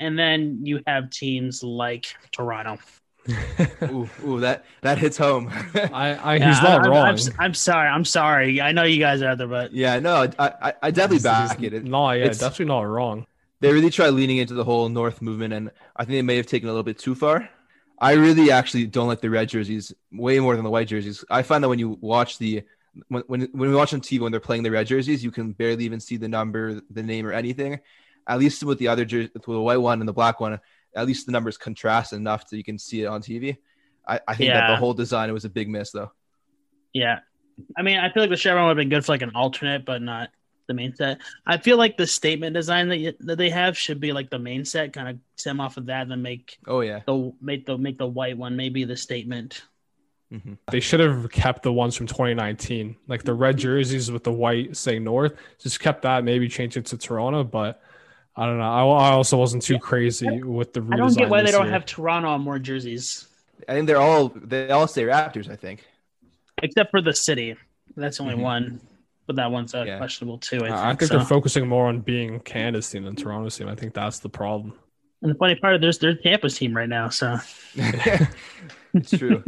[0.00, 2.78] and then you have teams like Toronto.
[3.84, 5.48] ooh, ooh, that that hits home.
[5.74, 7.06] I, I Yeah, he's not I- I'm, wrong.
[7.06, 7.88] I'm, I'm sorry.
[7.88, 8.60] I'm sorry.
[8.60, 11.58] I know you guys are there, but yeah, no, I, I, I definitely He's- back
[11.58, 11.74] he's it.
[11.74, 11.84] it.
[11.84, 13.26] No, yeah, it's- definitely not wrong.
[13.60, 16.46] They really try leaning into the whole North movement, and I think they may have
[16.46, 17.48] taken a little bit too far.
[17.98, 21.24] I really actually don't like the red jerseys way more than the white jerseys.
[21.30, 22.62] I find that when you watch the
[23.08, 25.52] when when, when we watch on TV when they're playing the red jerseys, you can
[25.52, 27.80] barely even see the number, the name, or anything.
[28.28, 30.60] At least with the other jersey, with the white one and the black one,
[30.96, 33.56] at least the numbers contrast enough that you can see it on TV.
[34.08, 36.12] I, I think that the whole design was a big miss, though.
[36.92, 37.20] Yeah.
[37.76, 39.84] I mean, I feel like the chevron would have been good for like an alternate,
[39.84, 40.30] but not
[40.68, 41.18] the main set.
[41.46, 44.38] I feel like the statement design that, you, that they have should be like the
[44.38, 47.00] main set, kind of stem off of that, and then make Oh yeah.
[47.06, 49.62] the make the make the white one maybe the statement.
[50.30, 54.32] hmm They should have kept the ones from 2019, like the red jerseys with the
[54.32, 55.34] white saying North.
[55.58, 57.44] Just kept that, maybe change it to Toronto.
[57.44, 57.80] But
[58.36, 58.64] I don't know.
[58.70, 60.92] I, I also wasn't too crazy with the redesign.
[60.92, 61.72] I don't get why they don't year.
[61.72, 63.28] have Toronto on more jerseys,
[63.68, 65.50] I think they're all they all say Raptors.
[65.50, 65.84] I think.
[66.62, 67.56] except for the city.
[67.96, 68.40] That's only Mhm.
[68.42, 68.80] one,
[69.26, 69.96] but that one's uh, Yeah.
[69.98, 70.56] questionable too.
[70.56, 71.16] I I think, I think so.
[71.16, 73.68] they're focusing more on being Canada's team than Toronto's team.
[73.68, 74.74] I think that's the problem.
[75.22, 77.08] and the funny part, is, there's there's Tampa's team right now.
[77.08, 77.38] So
[78.94, 79.42] it's true.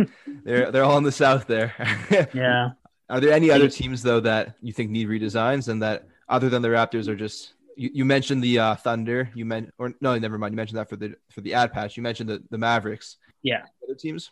[0.45, 1.75] they're they're all in the south there.
[2.35, 2.71] yeah,
[3.11, 6.63] Are there any other teams though that you think need redesigns and that other than
[6.63, 10.37] the Raptors are just you, you mentioned the uh, Thunder, you meant or no, never
[10.37, 10.53] mind.
[10.53, 11.97] You mentioned that for the for the ad patch.
[11.97, 13.17] You mentioned the, the Mavericks.
[13.43, 13.63] Yeah.
[13.83, 14.31] Other teams?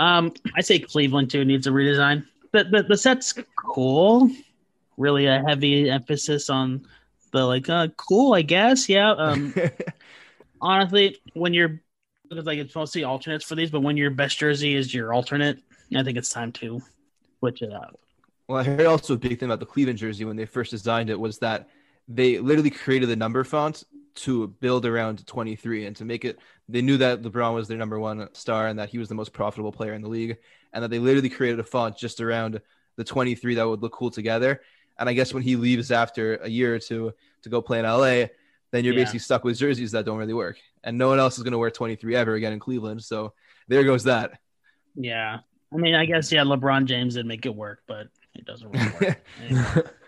[0.00, 2.26] um, I say Cleveland too needs a redesign.
[2.52, 4.30] The, the the set's cool.
[4.96, 6.86] Really a heavy emphasis on
[7.30, 8.88] the like uh cool, I guess.
[8.88, 9.12] Yeah.
[9.12, 9.54] Um,
[10.60, 11.80] honestly, when you're
[12.28, 15.60] because like it's mostly alternates for these, but when your best jersey is your alternate,
[15.94, 16.80] I think it's time to
[17.38, 17.98] switch it out.
[18.48, 21.10] Well, I heard also a big thing about the Cleveland jersey when they first designed
[21.10, 21.68] it was that
[22.14, 26.82] they literally created the number font to build around 23 and to make it they
[26.82, 29.72] knew that LeBron was their number one star and that he was the most profitable
[29.72, 30.36] player in the league
[30.72, 32.60] and that they literally created a font just around
[32.96, 34.60] the 23 that would look cool together
[34.98, 37.84] and I guess when he leaves after a year or two to go play in
[37.86, 38.26] LA
[38.70, 39.00] then you're Yeah.
[39.00, 41.58] basically stuck with jerseys that don't really work and no one else is going to
[41.58, 43.32] wear 23 ever again in Cleveland so
[43.68, 44.38] there goes that
[44.94, 45.38] Yeah.
[45.72, 48.92] I mean, I guess yeah, LeBron James did make it work, but it doesn't really
[49.00, 49.86] work.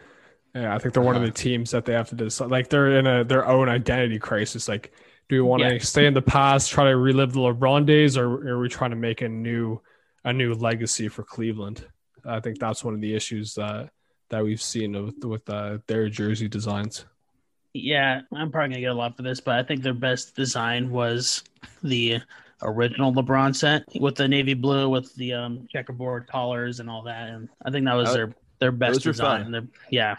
[0.54, 2.50] Yeah, I think they're one of the teams that they have to decide.
[2.50, 4.68] Like they're in a their own identity crisis.
[4.68, 4.92] Like,
[5.28, 5.78] do we want to Yeah.
[5.78, 8.96] stay in the past, try to relive the LeBron days, or are we trying to
[8.96, 9.80] make a new
[10.24, 11.84] a new legacy for Cleveland?
[12.24, 13.90] I think that's one of the issues that
[14.30, 17.04] that we've seen with with uh, their jersey designs.
[17.76, 20.90] yeah, I'm probably gonna get a lot for this, but I think their best design
[20.90, 21.42] was
[21.82, 22.20] the
[22.62, 27.28] original LeBron set with the navy blue with the um, checkerboard collars and all that,
[27.30, 29.50] and I think that was That- their their best design.
[29.50, 30.16] Their- yeah,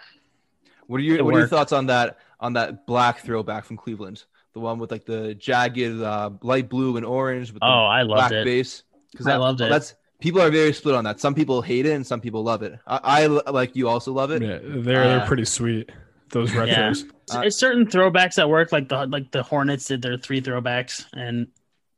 [0.88, 3.78] What are your It What are your thoughts on that on that black throwback from
[3.78, 4.24] Cleveland?
[4.54, 8.04] The one with like the jagged uh, light blue and orange with the Oh, I
[8.04, 8.45] black loved it.
[8.45, 8.84] base.
[9.12, 9.69] Because I loved it.
[9.69, 11.19] That's people are very split on that.
[11.19, 12.80] Some people hate it and some people love it.
[12.88, 14.41] I, I like you also love it.
[14.41, 15.91] Yeah, they're they're Uh, pretty sweet.
[16.30, 16.67] Those retros.
[16.67, 16.88] Yeah.
[16.88, 20.41] Uh, It's- it's certain throwbacks that work, like the like the Hornets did their three
[20.41, 21.48] throwbacks, and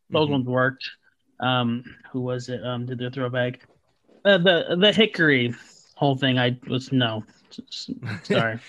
[0.10, 0.32] those Mhm.
[0.32, 0.90] ones worked.
[1.40, 2.64] Um, who was it?
[2.66, 3.68] Um, did their throwback?
[4.26, 5.54] Uh, the the Hickory
[5.96, 6.40] whole thing.
[6.40, 7.37] I was no, S-
[8.24, 8.60] sorry,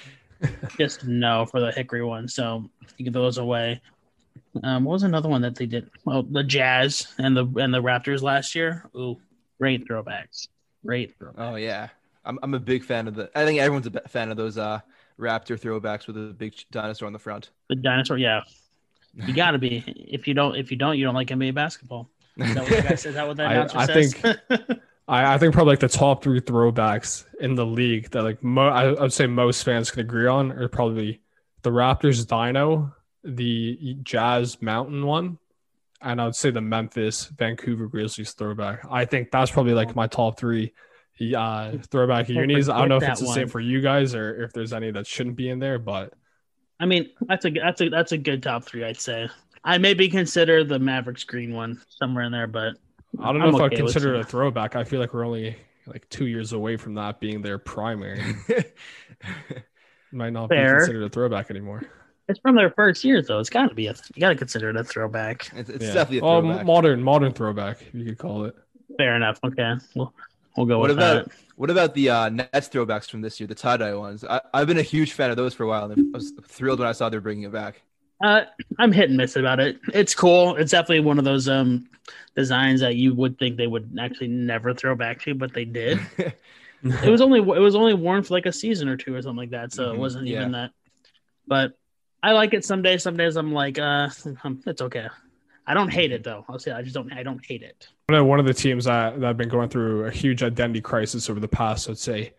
[0.78, 2.28] just no for the Hickory one.
[2.28, 3.80] So you can throw those away.
[4.62, 5.90] Um, what was another one that they did?
[6.04, 8.88] Well, the Jazz and the and the Raptors last year.
[8.96, 9.18] Ooh,
[9.60, 10.48] great throwbacks.
[10.84, 11.34] Great throwbacks.
[11.38, 11.88] Oh yeah,
[12.24, 13.30] I'm I'm a big fan of the.
[13.34, 14.80] I think everyone's a fan of those uh
[15.18, 17.50] Raptor throwbacks with a big dinosaur on the front.
[17.68, 18.18] The dinosaur.
[18.18, 18.42] Yeah,
[19.14, 19.78] you got to be.
[20.08, 22.08] If you don't, if you don't, you don't like NBA basketball.
[22.36, 23.06] Is that what the guy says?
[23.06, 24.14] Is that what that I- announcer I says?
[25.08, 28.68] I, I think probably like the top three throwbacks in the league that like mo-
[28.68, 31.20] I, I'd say most fans can agree on are probably
[31.62, 32.94] the Raptors Dino,
[33.24, 35.38] the Jazz Mountain one,
[36.02, 38.84] and I'd say the Memphis Vancouver Grizzlies throwback.
[38.90, 40.72] I think that's probably like my top three
[41.36, 42.68] uh, throwback unis.
[42.68, 44.90] I don't know if it's the that same for you guys or if there's any
[44.92, 46.12] that shouldn't be in there, but
[46.78, 49.28] I mean, that's a that's a that's a good top three, I'd say.
[49.64, 52.74] I maybe consider the Mavericks green one somewhere in there, but
[53.20, 54.76] I don't know I'm if I'd okay with consider it a throwback.
[54.76, 58.22] I feel like we're only like two years away from that being their primary.
[60.12, 60.74] Might not Fair.
[60.74, 61.82] be considered a throwback anymore.
[62.28, 63.38] it's from their first year though.
[63.40, 65.50] It's got to be a you got to consider it a throwback.
[65.54, 65.94] it's it's Yeah.
[65.94, 66.66] definitely a Oh, throwback.
[66.66, 68.54] modern, modern throwback, if you could call it.
[68.96, 69.38] Fair enough.
[69.44, 70.12] Okay, we'll
[70.56, 71.34] we'll go What with about that.
[71.56, 74.24] what about the uh, Nets throwbacks from this year, the tie dye ones?
[74.24, 76.78] I, I've been a huge fan of those for a while, and I was thrilled
[76.78, 77.82] when I saw they're bringing it back.
[78.20, 78.42] Uh,
[78.78, 79.78] I'm hit and miss about it.
[79.94, 80.56] It's cool.
[80.56, 81.88] It's definitely one of those um
[82.34, 86.00] designs that you would think they would actually never throw back to, but they did.
[86.18, 89.36] it was only it was only worn for like a season or two or something
[89.38, 90.40] like that, so it Mhm, wasn't yeah.
[90.40, 90.72] even that.
[91.46, 91.72] But
[92.22, 93.02] I like it some days.
[93.02, 94.08] Some days I'm like, uh,
[94.44, 95.08] um, it's okay.
[95.66, 96.44] I don't hate it though.
[96.48, 97.12] I'll say I just don't.
[97.12, 97.88] I don't hate it.
[98.08, 100.80] I know one of the teams that, that have been going through a huge identity
[100.80, 102.32] crisis over the past, I'd say,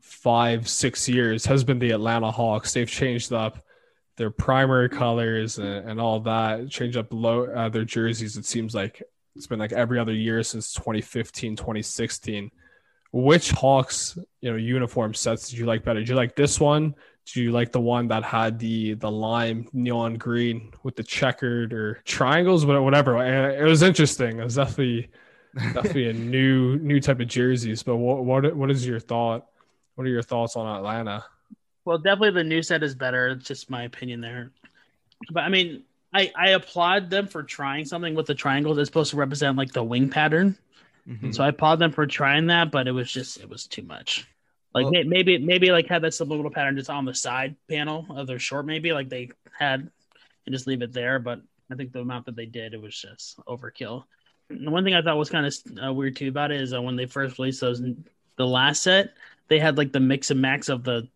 [0.00, 2.72] five, six years has been the Atlanta Hawks.
[2.74, 3.58] They've changed up
[4.16, 8.36] their primary colors and, and all that, change up low, uh, their jerseys.
[8.36, 9.02] It seems like
[9.36, 12.50] it's been like every other year since 2015, 2016.
[13.12, 16.00] Which Hawks, you know, uniform sets did you like better?
[16.00, 16.96] Did you like this one?
[17.32, 21.72] Do you like the one that had the the lime neon green with the checkered
[21.72, 23.16] or triangles, wha- whatever?
[23.18, 24.40] And it was interesting.
[24.40, 25.10] It was definitely
[25.54, 27.82] definitely a new new type of jerseys.
[27.82, 29.46] But what what what is your thought?
[29.94, 31.24] What are your thoughts on Atlanta?
[31.84, 33.28] Well, definitely the new set is better.
[33.28, 34.50] It's just my opinion there.
[35.30, 38.78] But I mean, I I applaud them for trying something with the triangles.
[38.78, 40.56] It's supposed to represent like the wing pattern.
[41.08, 41.34] Mhm.
[41.34, 44.26] So I applaud them for trying that, but it was just it was too much.
[44.74, 48.26] Like Well- maybe maybe like have that subliminal pattern just on the side panel of
[48.26, 49.80] their short, maybe like they had,
[50.46, 51.18] and just leave it there.
[51.18, 54.04] But I think the amount that they did, it was just overkill.
[54.50, 55.54] And the one thing I thought was kind of
[55.86, 57.80] uh, weird too about it is uh, when they first released those,
[58.36, 59.14] the last set,
[59.48, 61.08] they had like the mix and max of the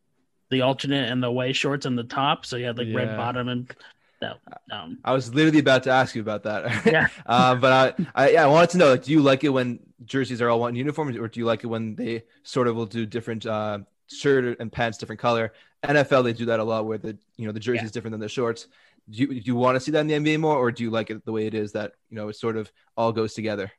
[0.50, 2.46] the alternate and the away shorts on the top.
[2.46, 3.74] So you had like red bottom and
[4.20, 4.38] that.
[4.70, 6.86] Um, I was literally about to ask you about that.
[6.86, 7.08] Yeah.
[7.26, 9.80] uh, but I, I, yeah, I wanted to know, like, do you like it when
[10.04, 12.86] jerseys are all one uniform, or do you like it when they sort of will
[12.86, 15.52] do different uh, shirt and pants, different color?
[15.84, 18.20] NFL, they do that a lot, where the you know the jersey is different than
[18.20, 18.66] the shorts.
[19.10, 20.90] Do you, do you want to see that in the NBA more, or do you
[20.90, 23.70] like it the way it is that you know it sort of all goes together?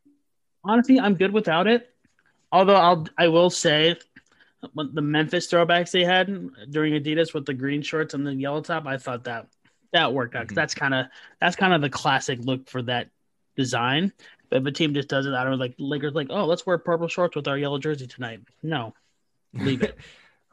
[0.64, 1.94] honestly, I'm good without it.
[2.52, 3.96] Although I'll I will say
[4.76, 6.28] the Memphis throwbacks they had
[6.70, 9.48] during Adidas with the green shorts and the yellow top, I thought that
[9.92, 10.56] that worked out Mhm.
[10.56, 11.08] that's kind of
[11.42, 13.10] that's kind of the classic look for that
[13.56, 14.12] design.
[14.50, 16.78] But if a team just does it out of like Lakers, like, oh, let's wear
[16.78, 18.42] purple shorts with our yellow jersey tonight.
[18.64, 18.94] No,
[19.54, 19.98] leave it.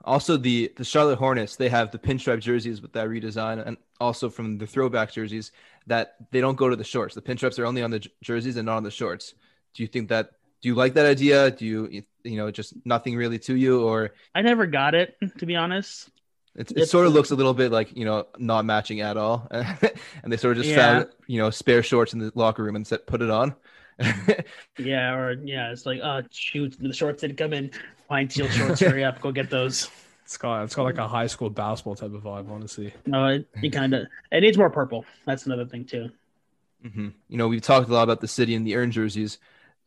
[0.05, 4.31] Also, the the Charlotte Hornets they have the pinstripe jerseys with that redesign, and also
[4.31, 5.51] from the throwback jerseys
[5.89, 7.17] that they don't go to the shorts.
[7.17, 9.35] The pinstripes are only on the jerseys and not on the shorts.
[9.75, 10.31] Do you think that?
[10.67, 11.53] Do you like that idea?
[11.53, 15.47] Do you you know just nothing really to you, or I never got it to
[15.47, 16.11] be honest.
[16.57, 19.47] it's, it sort of looks a little bit like you know not matching at all,
[19.53, 21.05] and they sort of just Yeah.
[21.05, 23.55] found you know spare shorts in the locker room and said put it on.
[24.77, 27.71] Yeah, or yeah, it's like, oh shoot, the shorts didn't come in.
[28.09, 29.89] Fine teal shorts, hurry up, go get those.
[30.25, 32.93] It's got it's got like a high school basketball type of vibe, honestly.
[33.07, 35.05] No, it, it kind of it needs more purple.
[35.25, 36.11] That's another thing too.
[36.83, 39.39] hmm You know, we've talked a lot about the city and the earn jerseys.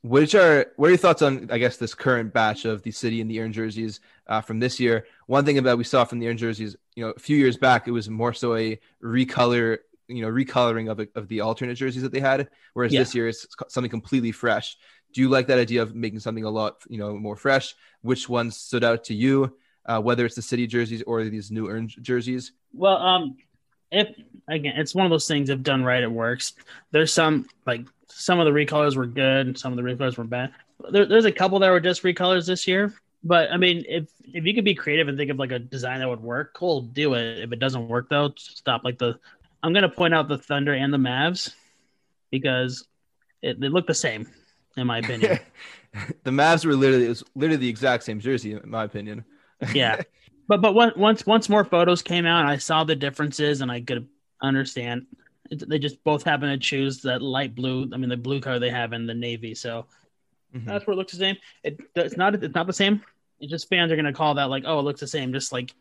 [0.01, 3.19] Which are what are your thoughts on, I guess, this current batch of the city
[3.19, 5.05] and the earn jerseys uh, from this year?
[5.27, 7.87] One thing about we saw from the earn jerseys, you know, a few years back,
[7.87, 12.13] it was more so a recolor, you know, recoloring of, of the alternate jerseys that
[12.13, 13.01] they had, whereas Yeah.
[13.01, 14.77] this year it's something completely fresh.
[15.13, 17.75] Do you like that idea of making something a lot, you know, more fresh?
[18.01, 19.57] Which ones stood out to you?
[19.85, 22.51] Uh, whether it's the city jerseys or these new earn jerseys?
[22.73, 23.37] Well, um,
[23.91, 24.07] if
[24.47, 25.49] again, it's one of those things.
[25.49, 26.53] If done right, it works.
[26.91, 30.51] There's some like some of the recolors were good, some of the recolors were bad.
[30.91, 32.93] There, there's a couple that were just recolors this year.
[33.23, 35.99] But I mean, if if you could be creative and think of like a design
[35.99, 37.39] that would work, cool, do it.
[37.39, 38.83] If it doesn't work though, stop.
[38.83, 39.19] Like the,
[39.61, 41.53] I'm gonna point out the Thunder and the Mavs
[42.31, 42.87] because
[43.41, 44.27] it, they look the same,
[44.77, 45.39] in my opinion.
[46.23, 49.25] the Mavs were literally it was literally the exact same jersey, in my opinion.
[49.73, 50.01] yeah
[50.49, 53.79] but but on- once once more photos came out i saw the differences and i
[53.79, 54.05] could
[54.41, 55.05] understand
[55.51, 58.69] they just both happen to choose that light blue i mean the blue color they
[58.69, 59.85] have in the navy so
[60.55, 60.65] Mhm.
[60.65, 63.01] that's where it looks the same it, it's not it's not the same
[63.39, 65.51] it's just fans are going to call that like oh it looks the same just
[65.51, 65.73] like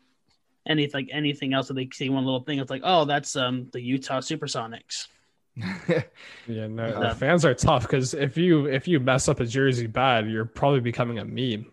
[0.67, 3.67] any like anything else that they see one little thing it's like oh that's um
[3.73, 5.07] the utah supersonics
[6.47, 7.13] Yeah, no, Yeah.
[7.13, 10.79] fans are tough because if you if you mess up a jersey bad, you're probably
[10.79, 11.65] becoming a meme.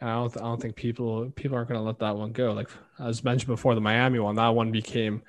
[0.00, 2.52] And I don't I don't think people people aren't gonna let that one go.
[2.52, 5.22] Like as mentioned before, the Miami one, that one became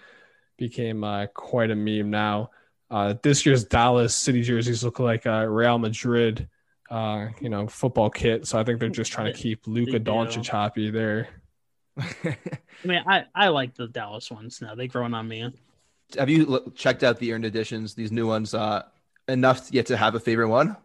[0.60, 2.52] became uh, quite a meme now.
[2.92, 6.48] Uh, this year's Dallas City jerseys look like a Real Madrid,
[6.90, 8.46] uh, you know, football kit.
[8.48, 10.00] So I think they're just trying to keep Luka.
[10.00, 11.30] Doncic happy there.
[12.24, 12.38] i
[12.86, 15.54] mean i i like the dallas ones now They're growing on me
[16.18, 18.84] Have you lo- checked out the earned editions, these new ones, uh,
[19.28, 20.78] enough yet to have a favorite one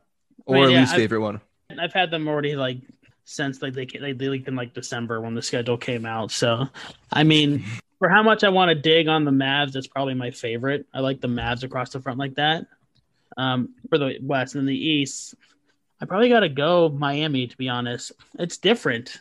[0.44, 1.40] or mean, a yeah, least I've- favorite one?
[1.78, 2.78] I've had them already like
[3.24, 6.30] since like they they, they leaked in like December when the schedule came out.
[6.32, 6.68] So,
[7.12, 7.64] I mean,
[8.04, 10.84] for how much I want to dig on the Mavs, it's probably my favorite.
[10.92, 12.66] I like the Mavs across the front like that.
[13.38, 15.34] Um, for the West and the East,
[16.02, 18.12] I probably got to go Miami to be honest.
[18.38, 19.16] It's different,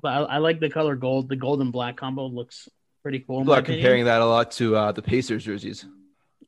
[0.00, 1.28] but I, I like the color gold.
[1.28, 2.68] The gold and black combo looks
[3.02, 3.40] pretty cool.
[3.40, 3.80] People are opinion.
[3.82, 5.84] comparing that a lot to uh, the Pacers jerseys.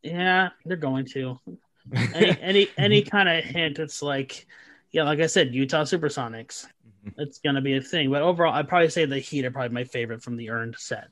[0.05, 1.40] Yeah, they're going to.
[2.14, 4.46] any any any kind of hint it's like
[4.90, 6.66] yeah like i said utah supersonics
[7.07, 7.12] Mhm.
[7.18, 9.85] it's gonna be a thing but overall i'd probably say the heat are probably my
[9.85, 11.11] favorite from the earned set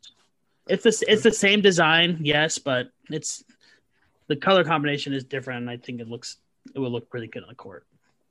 [0.69, 3.45] it's the, it's the same design yes but it's
[4.29, 6.37] the color combination is different and i think it looks
[6.75, 7.87] it will look pretty good on the court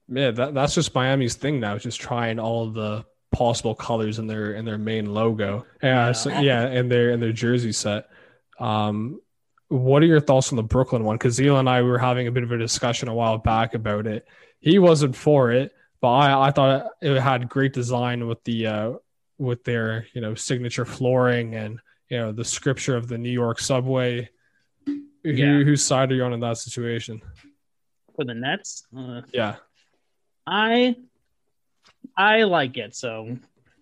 [0.07, 4.53] Yeah, that, that's just Miami's thing now, just trying all the possible colors in their
[4.53, 5.65] in their main logo.
[5.81, 6.11] Yeah, Yeah.
[6.11, 8.09] so, yeah, and their and their jersey set.
[8.59, 9.21] Um,
[9.69, 11.15] what are your thoughts on the Brooklyn one?
[11.15, 14.05] Because Zeal and I were having a bit of a discussion a while back about
[14.07, 14.27] it.
[14.59, 18.91] He wasn't for it, but I I thought it had great design with the uh
[19.37, 21.79] with their you know signature flooring and
[22.13, 24.29] you know the scripture of the New York subway.
[24.85, 25.63] Who, Yeah.
[25.63, 27.21] whose side are you on in that situation?
[28.15, 29.55] for the nets uh, Yeah.
[30.45, 30.95] i
[32.15, 33.37] i like it so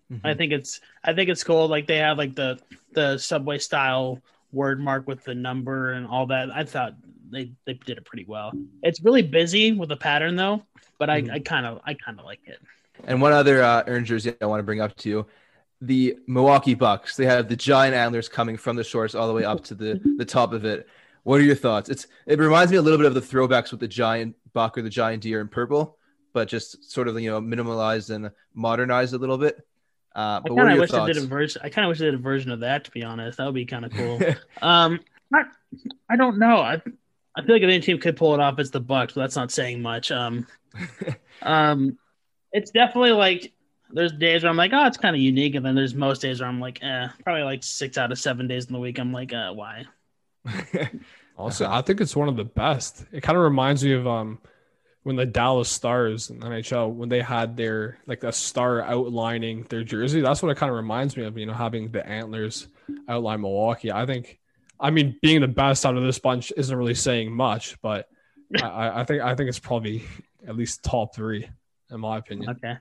[0.10, 0.20] Mhm.
[0.26, 1.68] I think it's I think it's cool.
[1.70, 2.60] Like they have like the
[2.94, 4.20] the subway style
[4.52, 6.52] word mark with the number and all that.
[6.54, 6.96] I thought
[7.30, 8.52] they they did it pretty well.
[8.84, 10.64] It's really busy with the pattern though,
[11.00, 11.24] but I.
[11.32, 12.60] I kind of I kind of like it.
[13.06, 15.26] And one other uh, earned jersey I want to bring up to you.
[15.82, 19.44] The Milwaukee Bucks, they have the giant antlers coming from the shorts all the way
[19.44, 20.88] up to the, the top of it.
[21.24, 21.90] What are your thoughts?
[21.90, 24.82] It's it reminds me a little bit of the throwbacks with the giant buck or
[24.82, 25.98] the giant deer in purple,
[26.34, 29.58] but just sort of you know minimalized and modernized a little bit.
[30.16, 31.14] Uh, I but what kind of wish they thoughts?
[31.14, 31.62] did a version.
[31.64, 32.86] I kind of wish they did a version of that.
[32.86, 34.20] To be honest, that would be kind of cool.
[34.62, 35.00] um,
[35.34, 35.44] I,
[36.10, 36.58] I don't know.
[36.58, 36.82] I
[37.36, 39.36] I feel like if any team could pull it off, it's the Bucks, but that's
[39.36, 40.12] not saying much.
[40.12, 40.48] Um,
[41.42, 41.98] um,
[42.52, 43.54] it's definitely like
[43.94, 46.40] there's days where I'm like, oh, it's kind of unique, and then there's most days
[46.40, 49.00] where I'm like, eh, probably like six out of seven days in the week.
[49.00, 49.86] I'm like, uh, why?
[51.42, 53.06] Also, I think it's one of the best.
[53.12, 54.40] It kind of reminds me of um
[55.04, 59.64] when the Dallas Stars in the NHL when they had their like a star outlining
[59.64, 60.22] their jersey.
[60.22, 61.38] That's what it kind of reminds me of.
[61.38, 62.68] You know, having the antlers
[63.08, 63.92] outline Milwaukee.
[63.92, 64.40] I think
[64.80, 68.08] I mean, being the best out of this bunch isn't really saying much, but
[68.62, 70.04] I, I think I think it's probably
[70.48, 71.50] at least top three
[71.90, 72.52] in my opinion.
[72.52, 72.76] Okay.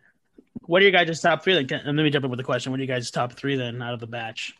[0.62, 1.54] What are your guys' top three?
[1.54, 2.72] Let me jump in with the question.
[2.72, 4.54] What are you guys' top three then out of the batch?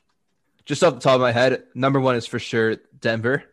[0.64, 3.44] Just off the top of my head, number one is for sure Denver.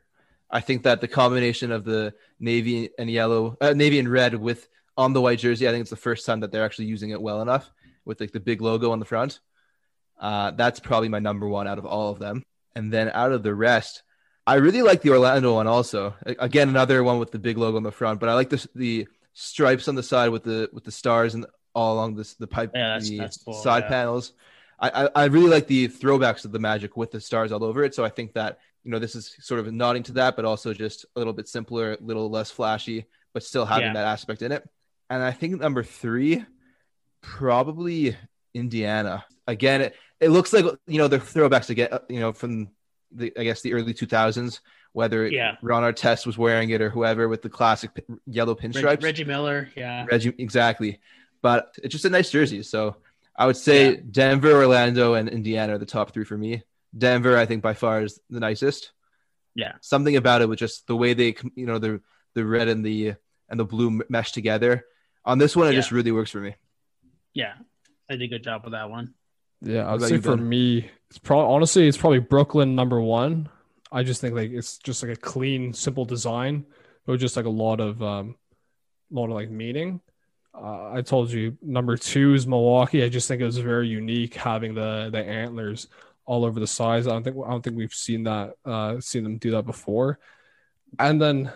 [0.50, 4.68] I think that the combination of the navy and yellow, uh, navy and red with
[4.96, 7.22] on the white jersey, I think it's the first time that they're actually using it
[7.22, 7.72] well enough
[8.06, 9.40] with like the big logo on the front.
[10.20, 12.44] Uh, that's probably my number one out of all of them.
[12.76, 14.04] And then out of the rest,
[14.46, 16.16] I really like the Orlando one also.
[16.26, 19.08] Again, another one with the big logo on the front, but I like the the
[19.34, 21.46] stripes on the side with the with the stars and
[21.78, 23.90] all along this the pipe Yeah, that's- the that's cool, side yeah.
[23.90, 24.34] panels.
[24.80, 27.84] I, I I really like the throwbacks of the Magic with the stars all over
[27.84, 27.96] it.
[27.96, 30.74] So I think that you know this is sort of nodding to that, but also
[30.74, 33.94] just a little bit simpler, a little less flashy, but still having Yeah.
[33.94, 34.64] that aspect in it.
[35.10, 36.46] And I think number three,
[37.22, 38.16] probably
[38.54, 39.26] Indiana.
[39.48, 42.70] Again, it, it looks like you know the throwbacks again, uh, you know, from
[43.12, 44.62] the I guess the early two thousands,
[44.94, 45.56] whether Yeah.
[45.62, 47.92] Ron Artest was wearing it or whoever with the classic
[48.26, 48.84] yellow pinstripes.
[48.84, 49.70] Reg- Reggie Miller.
[49.76, 50.06] Yeah.
[50.10, 51.00] Reggie, exactly.
[51.42, 52.64] But it's just a nice jersey.
[52.64, 52.98] So
[53.36, 54.00] I would say Yeah.
[54.12, 56.64] Denver, Orlando, and Indiana are the top three for me.
[56.98, 58.92] Denver, I think by far is the nicest.
[59.56, 59.74] Yeah.
[59.82, 62.02] Something about it with just the way they, com- you know, the
[62.34, 63.16] the red and the
[63.50, 64.86] and the blue mesh together.
[65.26, 65.80] On this one, it Yeah.
[65.80, 66.56] just really works for me.
[67.34, 67.54] Yeah.
[68.10, 69.14] I did a good job with that one.
[69.62, 70.48] Yeah, I'd say you, for Ben?
[70.48, 73.50] me, it's probably honestly it's probably Brooklyn number one.
[73.92, 76.66] I just think like it's just like a clean, simple design,
[77.06, 78.36] but with just like a lot of um,
[79.12, 80.00] lot of like meaning.
[80.60, 83.04] Uh, I told you number two is Milwaukee.
[83.04, 85.88] I just think it was very unique having the the antlers
[86.26, 87.08] all over the sides.
[87.08, 90.20] I don't think I don't think we've seen that uh, seen them do that before.
[91.00, 91.52] And then,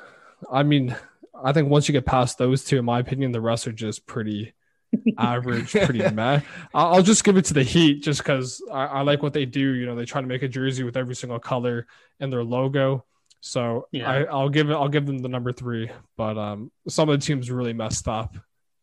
[0.51, 0.95] I mean,
[1.41, 4.05] I think once you get past those two, in my opinion, the rest are just
[4.05, 4.53] pretty
[5.17, 6.41] average, pretty meh.
[6.73, 9.71] I'll just give it to the Heat just because I, I like what they do.
[9.73, 11.87] You know, they try to make a jersey with every single color
[12.19, 13.05] in their logo.
[13.39, 14.09] So Yeah.
[14.09, 14.73] I, I'll give it.
[14.73, 15.89] I'll give them the number three.
[16.17, 18.35] But um, some of the teams really messed up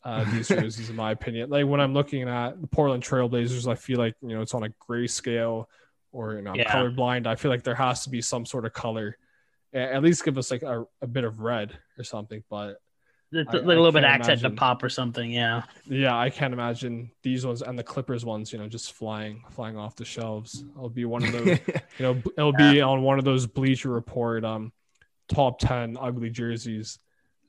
[0.05, 1.51] uh, these jerseys, in my opinion.
[1.51, 4.65] Like when I'm looking at the Portland Trailblazers, I feel like you know it's on
[4.65, 5.67] a grayscale
[6.13, 6.73] or you know I'm Yeah.
[6.73, 7.27] colorblind.
[7.27, 9.17] I feel like there has to be some sort of color.
[9.75, 12.43] At least give us like a, a bit of red or something.
[12.49, 12.79] But
[13.31, 15.31] like I a little bit accent to pop or something.
[15.31, 15.63] Yeah.
[15.87, 19.77] yeah, I can't imagine these ones and the Clippers ones, you know, just flying, flying
[19.77, 20.65] off the shelves.
[20.75, 21.47] It'll be one of those,
[21.99, 24.73] you know, it'll be on one of those Bleacher Report um
[25.29, 26.99] top ten ugly jerseys,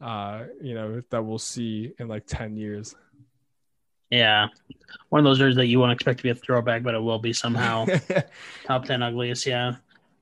[0.01, 2.95] uh, you know, that we'll see in like ten years.
[4.09, 4.47] Yeah.
[5.09, 7.19] One of those jerseys that you won't expect to be a throwback, but it will
[7.19, 7.85] be somehow.
[8.65, 9.45] Top 10 ugliest.
[9.45, 9.75] Yeah.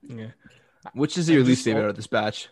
[0.04, 0.28] Yeah,
[0.94, 2.50] Which is your least favorite out of this batch?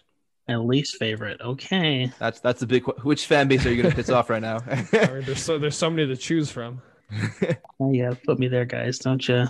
[0.47, 1.41] And least favorite.
[1.41, 2.11] Okay.
[2.19, 2.85] That's that's a big.
[3.03, 4.59] Which fan base are you going to piss off right now?
[4.69, 6.81] I mean, there's so there's so many to choose from.
[7.77, 8.13] Oh, yeah.
[8.25, 8.99] Put me there, guys.
[8.99, 9.47] Don't you?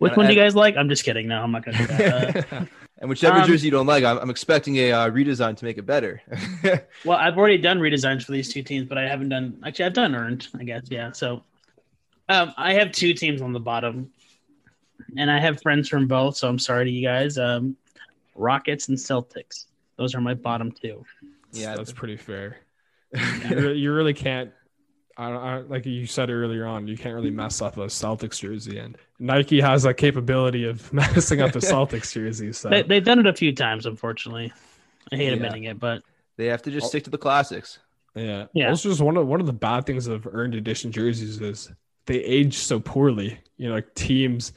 [0.00, 0.78] Which And one do you guys like?
[0.78, 1.28] I'm just kidding.
[1.28, 2.46] No, I'm not going to do that.
[3.00, 5.64] Uh, and whichever Um, jersey you don't like, I'm, I'm expecting a uh, redesign to
[5.64, 6.20] make it better.
[7.06, 9.58] well, I've already done redesigns for these two teams, but I haven't done.
[9.64, 10.48] Actually, I've done earned.
[10.58, 10.82] I guess.
[10.90, 11.12] Yeah.
[11.12, 11.42] So,
[12.28, 14.10] um, I have two teams on the bottom,
[15.16, 16.36] and I have friends from both.
[16.36, 17.38] So I'm sorry to you guys.
[17.38, 17.74] Um,
[18.34, 19.64] Rockets and Celtics.
[19.96, 21.02] Those are my bottom two.
[21.52, 22.58] yeah, that's pretty fair.
[23.14, 24.52] You really, you really can't.
[25.20, 28.78] I, I, like you said earlier on, you can't really mess up a Celtics jersey,
[28.78, 32.52] and Nike has that capability of messing up a Celtics jersey.
[32.52, 34.52] So They, they've done it a few times, unfortunately.
[35.12, 35.32] I hate Yeah.
[35.34, 36.02] admitting it, but
[36.36, 37.78] they have to just stick to the classics.
[38.14, 38.46] Yeah.
[38.54, 38.70] Yeah.
[38.70, 41.70] Also, just one of one of the bad things of earned edition jerseys is
[42.06, 43.38] they age so poorly.
[43.56, 44.52] You know, like teams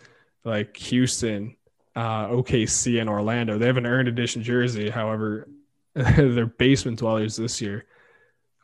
[0.46, 1.56] like Houston,
[1.96, 4.90] uh, OKC, and Orlando, they have an earned edition jersey.
[4.90, 5.48] However,
[5.94, 7.86] they're basement dwellers this year.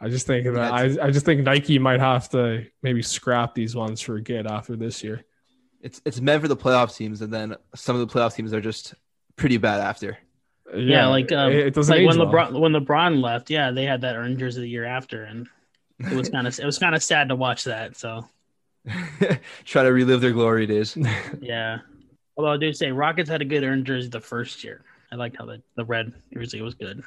[0.02, 3.76] I just think that I, I just think Nike might have to maybe scrap these
[3.76, 5.26] ones for good after this year.
[5.82, 8.62] It's it's meant for the playoff teams, and then some of the playoff teams are
[8.62, 8.94] just
[9.36, 10.18] pretty bad after.
[10.74, 12.28] yeah, like um, it, it doesn't like age when well.
[12.28, 15.48] LeBron when LeBron left, yeah, they had that earned jersey the year after, and
[16.00, 17.98] it was kind of it was kind of sad to watch that.
[17.98, 18.26] So
[19.66, 20.98] Try to relive their glory days.
[21.42, 21.80] yeah.
[22.38, 24.82] Although I do say Rockets had a good earned jersey the first year.
[25.12, 27.04] I liked how the, the red jersey was good.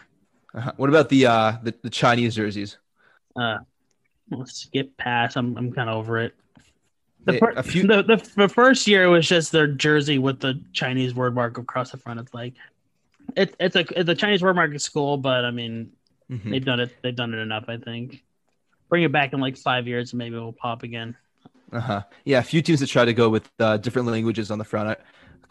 [0.54, 0.72] Uh-huh.
[0.76, 2.78] What about the uh the, the Chinese jerseys?
[3.36, 3.58] Uh,
[4.30, 5.36] let's skip past.
[5.36, 6.34] I'm I'm kind of over it.
[7.24, 10.40] The, They- fir- a few- the, the the first year was just their jersey with
[10.40, 12.20] the Chinese word mark across the front.
[12.20, 12.54] It's like
[13.36, 15.92] it, it's a it's a Chinese word mark at school, but I mean
[16.30, 16.50] Mhm.
[16.50, 17.64] they've done it they've done it enough.
[17.68, 18.22] I think.
[18.88, 21.16] Bring it back in like five years, and maybe it will pop again.
[21.72, 22.02] Uh-huh.
[22.24, 24.90] Yeah, a few teams that try to go with uh, different languages on the front.
[24.90, 24.96] I-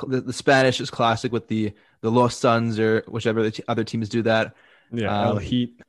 [0.07, 3.83] The, the Spanish is classic with the the Los Suns or whichever the t- other
[3.83, 4.53] teams do that.
[4.91, 5.79] yeah, um, El Heat.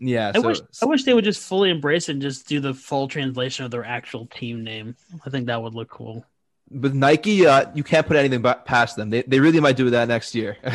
[0.00, 2.60] Yeah, I so wish I wish they would just fully embrace it and just do
[2.60, 4.94] the full translation of their actual team name.
[5.26, 6.24] I think that would look cool.
[6.70, 9.10] with Nike, uh, you can't put anything ba- past them.
[9.10, 10.56] They, they really might do that next year.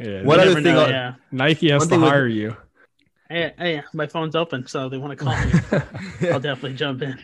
[0.00, 1.14] Yeah, What You other thing know, on- yeah.
[1.32, 2.56] Nike has to thing with- hire you.
[3.28, 5.52] Hey, hey, my phone's open, so they want to call me.
[6.30, 7.18] I'll definitely jump in.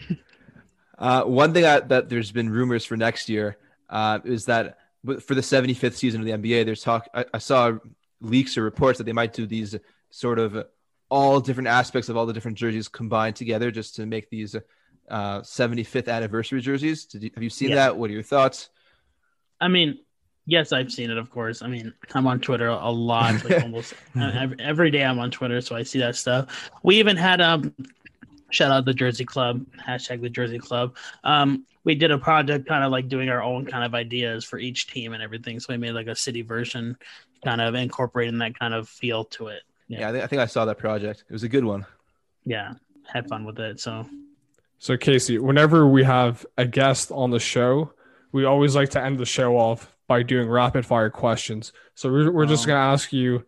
[0.99, 3.57] Uh, one thing I, that there's been rumors for next year
[3.89, 7.09] uh, is that for the 75th season of the NBA, there's talk.
[7.15, 7.73] I, I saw
[8.21, 9.77] leaks or reports that they might do these
[10.11, 10.67] sort of
[11.15, 14.57] all different aspects of all the different jerseys combined together just to make these
[15.09, 17.05] uh, 75th anniversary jerseys.
[17.05, 17.77] Did you, have you seen Yeah.
[17.77, 17.97] that?
[17.97, 18.69] What are your thoughts?
[19.61, 20.01] I mean,
[20.45, 21.17] yes, I've seen it.
[21.17, 21.63] Of course.
[21.63, 25.05] I mean, I'm on Twitter a lot, like almost every, every day.
[25.05, 26.71] I'm on Twitter, so I see that stuff.
[26.83, 27.73] We even had um,
[28.51, 30.97] shout out the Jersey Club hashtag the Jersey Club.
[31.23, 34.59] Um, we did a project, kind of like doing our own kind of ideas for
[34.59, 35.61] each team and everything.
[35.61, 36.97] So we made like a city version,
[37.45, 39.63] kind of incorporating that kind of feel to it.
[39.89, 40.09] Yeah, Yeah.
[40.09, 41.25] I, think, I think I saw that project.
[41.29, 41.87] It was a good one.
[42.45, 42.75] Yeah,
[43.07, 43.81] had fun with it.
[43.81, 44.07] So
[44.79, 47.93] So Casey, whenever we have a guest on the show,
[48.33, 51.73] we always like to end the show off by doing rapid fire questions.
[51.95, 52.67] So we're, we're just Oh.
[52.69, 53.45] going to ask you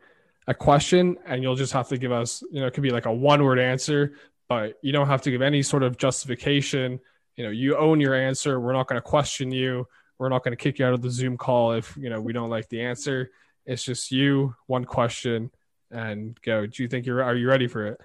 [0.47, 3.05] a question and you'll just have to give us, you know, it could be like
[3.07, 4.15] a one word answer,
[4.49, 7.01] but you don't have to give any sort of justification.
[7.37, 8.59] You know, you own your answer.
[8.61, 9.87] We're not going to question you.
[10.19, 12.33] We're not going to kick you out of the Zoom call if, you know, we
[12.33, 13.31] don't like the answer.
[13.67, 15.51] It's just you, one question
[15.91, 16.67] and go.
[16.67, 18.01] Do you think you're, are you ready for it?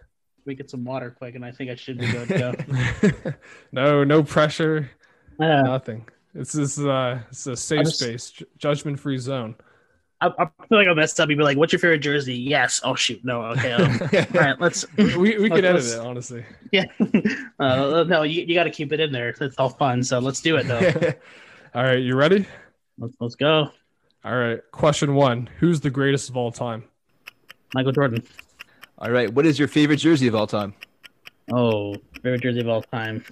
[0.46, 3.34] we get some water quick, and I think I should be good to go.
[3.72, 4.90] no, no pressure.
[5.40, 5.62] Yeah.
[5.62, 6.08] Nothing.
[6.34, 9.56] It's this uh it's a safe just- space, ju- judgment free zone.
[10.24, 11.30] I, I feel like I messed up.
[11.30, 12.80] You'd be like, "What's your favorite jersey?" Yes.
[12.84, 13.26] Oh shoot.
[13.26, 13.42] No.
[13.42, 13.72] Okay.
[13.72, 14.62] Um, all right.
[14.62, 14.86] Let's.
[14.96, 16.46] We we could edit it, honestly.
[16.72, 16.86] Yeah.
[17.60, 19.30] Uh, no, you, you got to keep it in there.
[19.30, 20.04] It's all fun.
[20.04, 21.14] So let's do it though.
[21.74, 22.46] All right, you ready?
[22.98, 23.72] let's, let's go.
[24.24, 24.60] All right.
[24.72, 26.84] Question one: Who's the greatest of all time?
[27.74, 28.24] Michael Jordan.
[28.98, 29.32] all right.
[29.34, 30.74] What is your favorite jersey of all time?
[31.52, 33.24] Oh, favorite jersey of all time.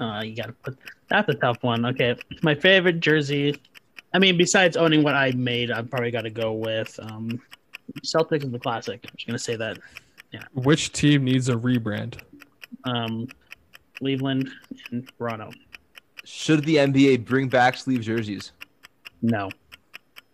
[0.00, 0.78] Uh, you got to put.
[1.08, 1.86] That's a tough one.
[1.86, 3.60] Okay, my favorite jersey.
[4.12, 7.40] I mean, besides owning what I made, I've probably got to go with um,
[8.04, 9.00] Celtics is the classic.
[9.04, 9.78] I'm just gonna say that.
[10.32, 10.42] Yeah.
[10.54, 12.20] Which team needs a rebrand?
[12.84, 13.28] Um,
[13.98, 14.50] Cleveland
[14.90, 15.50] and Toronto.
[16.24, 18.52] Should the NBA bring back sleeve jerseys?
[19.22, 19.50] No.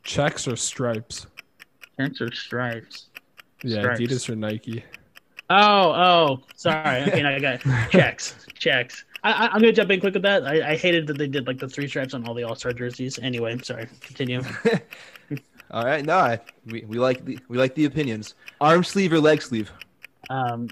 [0.03, 1.27] Checks or stripes?
[1.99, 3.09] Checks or stripes?
[3.63, 4.01] Yeah, Stripes.
[4.01, 4.85] Adidas or Nike.
[5.51, 7.03] Oh, oh, sorry.
[7.03, 7.61] Okay, now I got
[7.91, 8.47] checks.
[8.55, 9.05] Checks.
[9.23, 10.45] I, I, I'm gonna jump in quick with that.
[10.45, 12.73] I, I hated that they did like the three stripes on all the All Star
[12.73, 13.19] jerseys.
[13.21, 13.87] Anyway, sorry.
[14.01, 14.43] Continue.
[15.71, 16.05] All right.
[16.05, 18.35] No, I, we, we like the we like the opinions.
[18.61, 19.71] Arm sleeve or leg sleeve?
[20.29, 20.69] Um,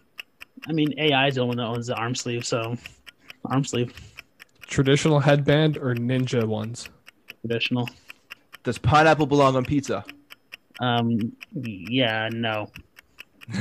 [0.68, 2.76] I mean, AI is the one that owns the arm sleeve, so
[3.46, 3.94] arm sleeve
[4.66, 6.88] Traditional headband or ninja ones?
[7.40, 7.88] traditional.
[8.62, 10.04] Does pineapple belong on pizza?
[10.80, 12.70] Um, yeah, no,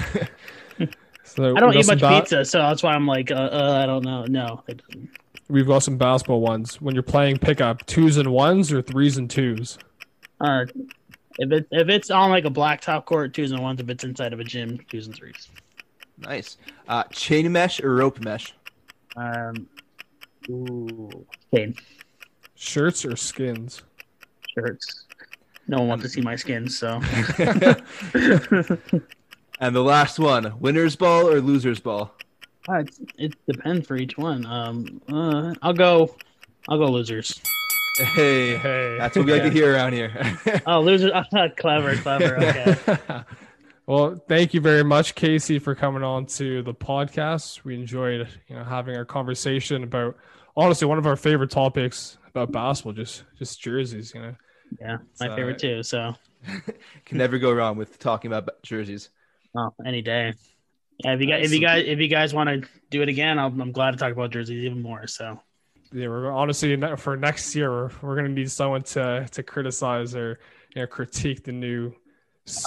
[1.24, 3.86] So I don't eat much ba- pizza, so that's why I'm like, uh, uh, I
[3.86, 4.26] don't know.
[4.26, 5.10] No, it doesn't.
[5.48, 6.82] We've got some basketball ones.
[6.82, 9.78] When you're playing pickup, twos and ones or threes and twos?
[10.42, 10.66] Uh,
[11.38, 13.80] if it if it's on like a blacktop court, twos and ones.
[13.80, 15.50] If it's inside of a gym, twos and threes.
[16.18, 16.58] Nice.
[16.88, 18.54] Uh, chain mesh or rope mesh?
[19.16, 19.68] Um,
[20.50, 21.74] ooh, okay,
[22.56, 23.84] Shirts or skins?
[24.56, 25.06] shirts.
[25.70, 27.00] No one wants to see my skin, so.
[29.62, 32.16] And the last one: winners ball or losers ball?
[32.68, 34.46] Uh, it's- it depends for each one.
[34.46, 36.16] Um, uh, I'll go.
[36.70, 37.40] I'll go losers.
[38.16, 38.96] Hey, Hey.
[38.98, 40.14] that's what we like to hear around here.
[40.66, 41.12] Oh, losers!
[41.58, 42.38] clever, clever.
[42.38, 42.76] Okay.
[43.86, 47.66] well, thank you very much, Casey, for coming on to the podcast.
[47.66, 50.16] We enjoyed, you know, having our conversation about
[50.56, 54.14] honestly one of our favorite topics about basketball, just just jerseys.
[54.16, 54.36] You know,
[54.80, 55.84] Yeah, my favorite too.
[55.84, 56.16] So,
[57.06, 59.10] Can never go wrong with talking about jerseys.
[59.56, 60.34] oh, any day.
[61.04, 63.40] Yeah, if you guys, if you guys, if you guys want to do it again,
[63.40, 65.08] I'll, I'm glad to talk about jerseys even more.
[65.08, 65.40] So,
[65.94, 70.40] yeah, we're honestly for next year we're, we're gonna need someone to to criticize or
[70.76, 71.94] you know critique the new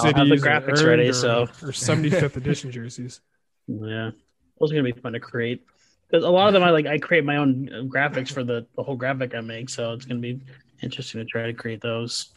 [0.03, 1.43] have the graphics ready, or, so.
[1.63, 3.21] or 75th edition jerseys.
[3.67, 4.11] yeah,
[4.59, 5.65] those are gonna be fun to create
[6.09, 6.87] because a lot of them I like.
[6.87, 10.21] I create my own graphics for the the whole graphic I make, so it's gonna
[10.21, 10.41] be
[10.83, 12.31] interesting to try to create those.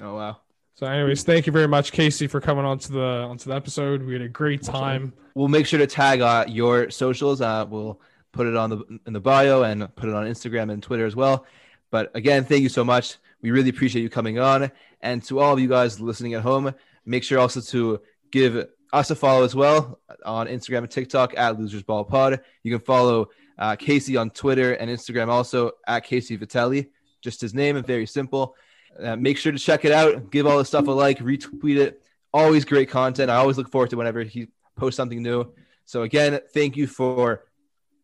[0.00, 0.38] Oh wow.
[0.74, 4.02] So, anyways, thank you very much, Casey, for coming onto the onto the episode.
[4.04, 5.12] We had a great time.
[5.34, 7.40] We'll make sure to tag uh, your socials.
[7.40, 8.00] Uh, we'll
[8.32, 11.16] put it on the in the bio and put it on Instagram and Twitter as
[11.16, 11.46] well.
[11.90, 13.16] But again, thank you so much.
[13.42, 14.70] We really appreciate you coming on.
[15.00, 16.72] And to all of you guys listening at home,
[17.04, 18.00] make sure also to
[18.30, 22.40] give us a follow as well on Instagram and TikTok at Losers Ball Pod.
[22.62, 26.88] You can follow uh, Casey on Twitter and Instagram also at Casey Vitelli.
[27.22, 28.54] Just his name and very simple.
[28.98, 30.30] Uh, make sure to check it out.
[30.30, 32.02] Give all the stuff a like, retweet it.
[32.32, 33.30] Always great content.
[33.30, 35.52] I always look forward to whenever he posts something new.
[35.84, 37.44] So again, thank you for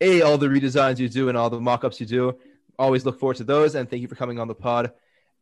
[0.01, 2.39] a all the redesigns you do and all the mock-ups you do.
[2.79, 3.75] always look forward to those.
[3.75, 4.93] And thank you for coming on the pod.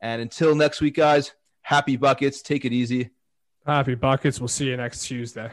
[0.00, 2.42] And until next week, guys, happy buckets.
[2.42, 3.10] Take it easy.
[3.64, 4.40] Happy buckets.
[4.40, 5.50] We'll see you next Tuesday.